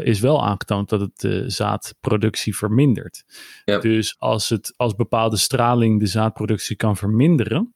is 0.03 0.21
wel 0.21 0.45
aangetoond 0.45 0.89
dat 0.89 1.01
het 1.01 1.21
de 1.21 1.51
zaadproductie 1.51 2.57
vermindert. 2.57 3.25
Ja. 3.65 3.79
Dus 3.79 4.17
als, 4.19 4.49
het, 4.49 4.75
als 4.77 4.95
bepaalde 4.95 5.37
straling 5.37 6.01
de 6.01 6.07
zaadproductie 6.07 6.77
kan 6.77 6.97
verminderen, 6.97 7.75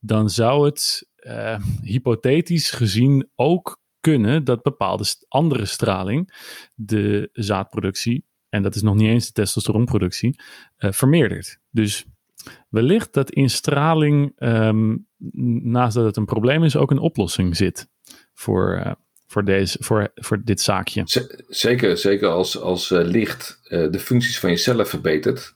dan 0.00 0.30
zou 0.30 0.66
het 0.66 1.08
uh, 1.16 1.58
hypothetisch 1.82 2.70
gezien 2.70 3.30
ook 3.34 3.80
kunnen 4.00 4.44
dat 4.44 4.62
bepaalde 4.62 5.04
andere 5.28 5.64
straling 5.64 6.34
de 6.74 7.28
zaadproductie, 7.32 8.24
en 8.48 8.62
dat 8.62 8.74
is 8.74 8.82
nog 8.82 8.94
niet 8.94 9.08
eens 9.08 9.26
de 9.26 9.32
testosteronproductie, 9.32 10.40
uh, 10.78 10.92
vermeerdert. 10.92 11.58
Dus 11.70 12.04
wellicht 12.68 13.12
dat 13.12 13.30
in 13.30 13.50
straling, 13.50 14.32
um, 14.38 15.06
naast 15.62 15.94
dat 15.94 16.04
het 16.04 16.16
een 16.16 16.24
probleem 16.24 16.64
is, 16.64 16.76
ook 16.76 16.90
een 16.90 16.98
oplossing 16.98 17.56
zit 17.56 17.88
voor, 18.34 18.82
uh, 18.84 18.92
voor, 19.26 19.44
deze, 19.44 19.76
voor, 19.80 20.10
voor 20.14 20.40
dit 20.44 20.60
zaakje. 20.60 21.02
zeker, 21.48 21.98
zeker 21.98 22.28
als, 22.28 22.60
als 22.60 22.88
licht 22.90 23.60
de 23.68 23.98
functies 23.98 24.38
van 24.38 24.50
je 24.50 24.56
cellen 24.56 24.86
verbetert 24.86 25.54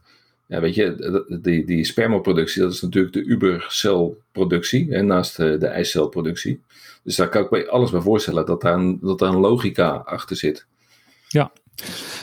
ja, 0.48 0.60
weet 0.60 0.74
je, 0.74 1.38
die, 1.42 1.66
die 1.66 1.84
spermaproductie, 1.84 2.62
dat 2.62 2.72
is 2.72 2.80
natuurlijk 2.80 3.14
de 3.14 3.24
ubercelproductie, 3.24 4.86
hè, 4.90 5.02
naast 5.02 5.36
de, 5.36 5.56
de 5.58 5.66
ijscelproductie. 5.66 6.62
Dus 7.02 7.16
daar 7.16 7.28
kan 7.28 7.44
ik 7.44 7.50
me 7.50 7.68
alles 7.68 7.90
bij 7.90 8.00
voorstellen 8.00 8.46
dat 8.46 8.60
daar 8.60 8.74
een, 8.74 8.98
dat 9.00 9.18
daar 9.18 9.28
een 9.28 9.40
logica 9.40 9.90
achter 9.90 10.36
zit. 10.36 10.66
Ja, 11.28 11.52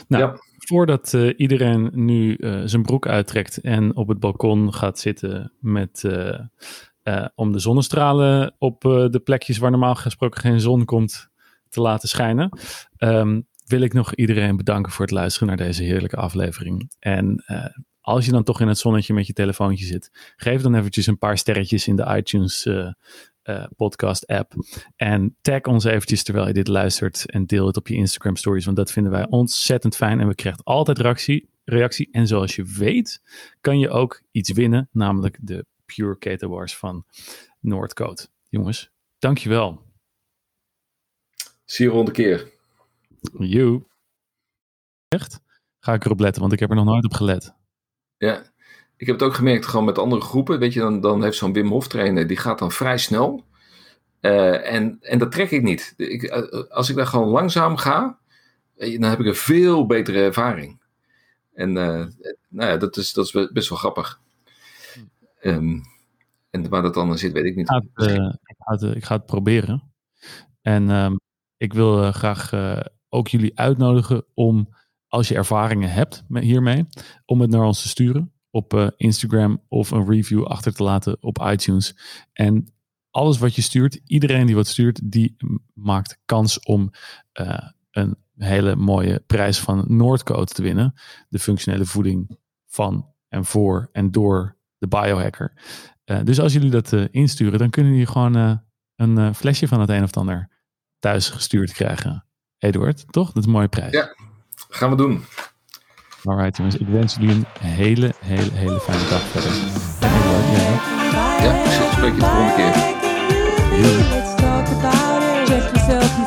nou, 0.07 0.23
ja. 0.23 0.39
Voordat 0.67 1.13
uh, 1.13 1.33
iedereen 1.37 1.89
nu 1.93 2.37
uh, 2.39 2.61
zijn 2.65 2.81
broek 2.81 3.07
uittrekt 3.07 3.61
en 3.61 3.95
op 3.95 4.07
het 4.07 4.19
balkon 4.19 4.73
gaat 4.73 4.99
zitten 4.99 5.51
met, 5.59 6.03
uh, 6.05 7.25
om 7.35 7.51
de 7.51 7.59
zonnestralen 7.59 8.55
op 8.57 8.81
de 8.81 9.21
plekjes 9.23 9.57
waar 9.57 9.71
normaal 9.71 9.95
gesproken 9.95 10.41
geen 10.41 10.59
zon 10.59 10.85
komt 10.85 11.29
te 11.69 11.81
laten 11.81 12.09
schijnen, 12.09 12.59
um, 12.97 13.47
wil 13.65 13.81
ik 13.81 13.93
nog 13.93 14.15
iedereen 14.15 14.57
bedanken 14.57 14.91
voor 14.91 15.05
het 15.05 15.13
luisteren 15.13 15.47
naar 15.47 15.57
deze 15.57 15.83
heerlijke 15.83 16.15
aflevering. 16.15 16.91
En 16.99 17.43
als 18.01 18.25
je 18.25 18.31
dan 18.31 18.43
toch 18.43 18.61
in 18.61 18.67
het 18.67 18.77
zonnetje 18.77 19.13
met 19.13 19.27
je 19.27 19.33
telefoontje 19.33 19.85
zit, 19.85 20.33
geef 20.35 20.61
dan 20.61 20.75
eventjes 20.75 21.07
een 21.07 21.17
paar 21.17 21.37
sterretjes 21.37 21.87
in 21.87 21.95
de 21.95 22.15
iTunes 22.17 22.67
uh, 23.43 23.55
uh, 23.55 23.65
podcast 23.75 24.27
app. 24.27 24.53
En 24.95 25.37
tag 25.41 25.61
ons 25.61 25.83
eventjes 25.83 26.23
terwijl 26.23 26.47
je 26.47 26.53
dit 26.53 26.67
luistert 26.67 27.31
en 27.31 27.45
deel 27.45 27.67
het 27.67 27.77
op 27.77 27.87
je 27.87 27.95
Instagram 27.95 28.35
stories, 28.35 28.65
want 28.65 28.77
dat 28.77 28.91
vinden 28.91 29.11
wij 29.11 29.27
ontzettend 29.29 29.95
fijn 29.95 30.19
en 30.19 30.27
we 30.27 30.35
krijgen 30.35 30.63
altijd 30.63 30.97
reactie. 30.97 31.49
reactie. 31.65 32.07
En 32.11 32.27
zoals 32.27 32.55
je 32.55 32.63
weet, 32.63 33.21
kan 33.61 33.79
je 33.79 33.89
ook 33.89 34.21
iets 34.31 34.51
winnen, 34.51 34.89
namelijk 34.91 35.37
de 35.41 35.65
Pure 35.85 36.17
Keto 36.17 36.47
Wars 36.49 36.77
van 36.77 37.05
Noordcoat. 37.59 38.31
Jongens, 38.49 38.91
dankjewel. 39.19 39.91
Zie 41.65 41.85
je 41.85 41.91
rond 41.91 42.11
keer. 42.11 42.51
You. 43.37 43.83
Echt? 45.07 45.41
Ga 45.79 45.93
ik 45.93 46.05
erop 46.05 46.19
letten, 46.19 46.41
want 46.41 46.53
ik 46.53 46.59
heb 46.59 46.69
er 46.69 46.75
nog 46.75 46.85
nooit 46.85 47.05
op 47.05 47.13
gelet. 47.13 47.55
Ja, 48.17 48.52
ik 49.03 49.09
heb 49.09 49.19
het 49.19 49.29
ook 49.29 49.35
gemerkt 49.35 49.65
gewoon 49.65 49.85
met 49.85 49.97
andere 49.97 50.21
groepen. 50.21 50.59
Weet 50.59 50.73
je, 50.73 50.79
dan, 50.79 51.01
dan 51.01 51.23
heeft 51.23 51.37
zo'n 51.37 51.53
Wim 51.53 51.67
Hof 51.67 51.87
trainer, 51.87 52.27
die 52.27 52.37
gaat 52.37 52.59
dan 52.59 52.71
vrij 52.71 52.97
snel. 52.97 53.45
Uh, 54.21 54.73
en, 54.73 54.97
en 55.01 55.19
dat 55.19 55.31
trek 55.31 55.51
ik 55.51 55.61
niet. 55.61 55.93
Ik, 55.97 56.23
eh, 56.23 56.69
als 56.69 56.89
ik 56.89 56.95
daar 56.95 57.07
gewoon 57.07 57.27
langzaam 57.27 57.77
ga, 57.77 58.17
dan 58.77 59.03
heb 59.03 59.19
ik 59.19 59.25
een 59.25 59.35
veel 59.35 59.85
betere 59.85 60.19
ervaring. 60.19 60.81
En 61.53 61.69
uh, 61.69 62.05
nou 62.49 62.69
ja, 62.69 62.77
dat 62.77 62.97
is, 62.97 63.13
dat 63.13 63.25
is 63.25 63.47
best 63.51 63.69
wel 63.69 63.77
grappig. 63.77 64.19
Um, 65.41 65.81
en 66.49 66.69
waar 66.69 66.81
dat 66.81 66.93
dan 66.93 67.17
zit, 67.17 67.31
weet 67.31 67.45
ik 67.45 67.55
niet. 67.55 67.69
Ik 67.69 67.89
ga 67.93 68.05
het, 68.05 68.39
ik 68.43 68.55
ga 68.57 68.71
het, 68.71 68.95
ik 68.95 69.03
ga 69.03 69.15
het 69.15 69.25
proberen. 69.25 69.93
En 70.61 70.89
um, 70.89 71.19
ik 71.57 71.73
wil 71.73 72.11
graag 72.11 72.53
ook 73.09 73.27
jullie 73.27 73.59
uitnodigen 73.59 74.25
om 74.33 74.75
als 75.07 75.27
je 75.27 75.35
ervaringen 75.35 75.91
hebt 75.91 76.23
met 76.27 76.43
hiermee, 76.43 76.85
om 77.25 77.41
het 77.41 77.49
naar 77.49 77.65
ons 77.65 77.81
te 77.81 77.87
sturen 77.87 78.32
op 78.53 78.73
uh, 78.73 78.87
Instagram 78.97 79.61
of 79.67 79.91
een 79.91 80.09
review 80.09 80.43
achter 80.45 80.73
te 80.73 80.83
laten 80.83 81.17
op 81.21 81.41
iTunes. 81.51 81.95
En 82.33 82.73
alles 83.09 83.37
wat 83.37 83.55
je 83.55 83.61
stuurt, 83.61 84.01
iedereen 84.05 84.45
die 84.45 84.55
wat 84.55 84.67
stuurt, 84.67 85.11
die 85.11 85.35
maakt 85.73 86.19
kans 86.25 86.59
om 86.59 86.91
uh, 87.41 87.57
een 87.91 88.17
hele 88.35 88.75
mooie 88.75 89.23
prijs 89.27 89.59
van 89.59 89.85
Noordcode 89.87 90.53
te 90.53 90.61
winnen. 90.61 90.93
De 91.29 91.39
functionele 91.39 91.85
voeding 91.85 92.37
van 92.65 93.13
en 93.27 93.45
voor 93.45 93.89
en 93.91 94.11
door 94.11 94.57
de 94.77 94.87
biohacker. 94.87 95.53
Uh, 96.05 96.23
dus 96.23 96.39
als 96.39 96.53
jullie 96.53 96.71
dat 96.71 96.91
insturen, 97.11 97.59
dan 97.59 97.69
kunnen 97.69 97.91
jullie 97.91 98.07
gewoon 98.07 98.61
een 98.95 99.35
flesje 99.35 99.67
van 99.67 99.79
het 99.79 99.89
een 99.89 100.03
of 100.03 100.17
ander 100.17 100.49
thuis 100.99 101.29
gestuurd 101.29 101.71
krijgen. 101.71 102.25
Eduard, 102.57 103.05
toch? 103.11 103.31
Dat 103.31 103.43
is 103.43 103.51
mooie 103.51 103.67
prijs. 103.67 103.91
Ja, 103.91 104.15
Gaan 104.69 104.89
we 104.89 104.95
doen. 104.95 105.23
Alright 106.25 106.57
jongens, 106.57 106.77
ik 106.77 106.87
wens 106.87 107.15
jullie 107.19 107.35
een 107.35 107.45
hele, 107.59 108.13
hele, 108.25 108.49
hele 108.53 108.79
fijne 108.79 109.09
dag 109.09 109.21
verder. 109.21 109.51
Heel 109.51 110.31
leuk, 110.31 110.47
ja. 110.57 110.71
Ja, 111.43 111.63
ik 111.63 111.91
spreek 111.91 112.13
je 112.13 112.19
de 112.19 112.25
volgende 112.25 112.53
keer. 112.55 113.01
Let's 115.49 116.22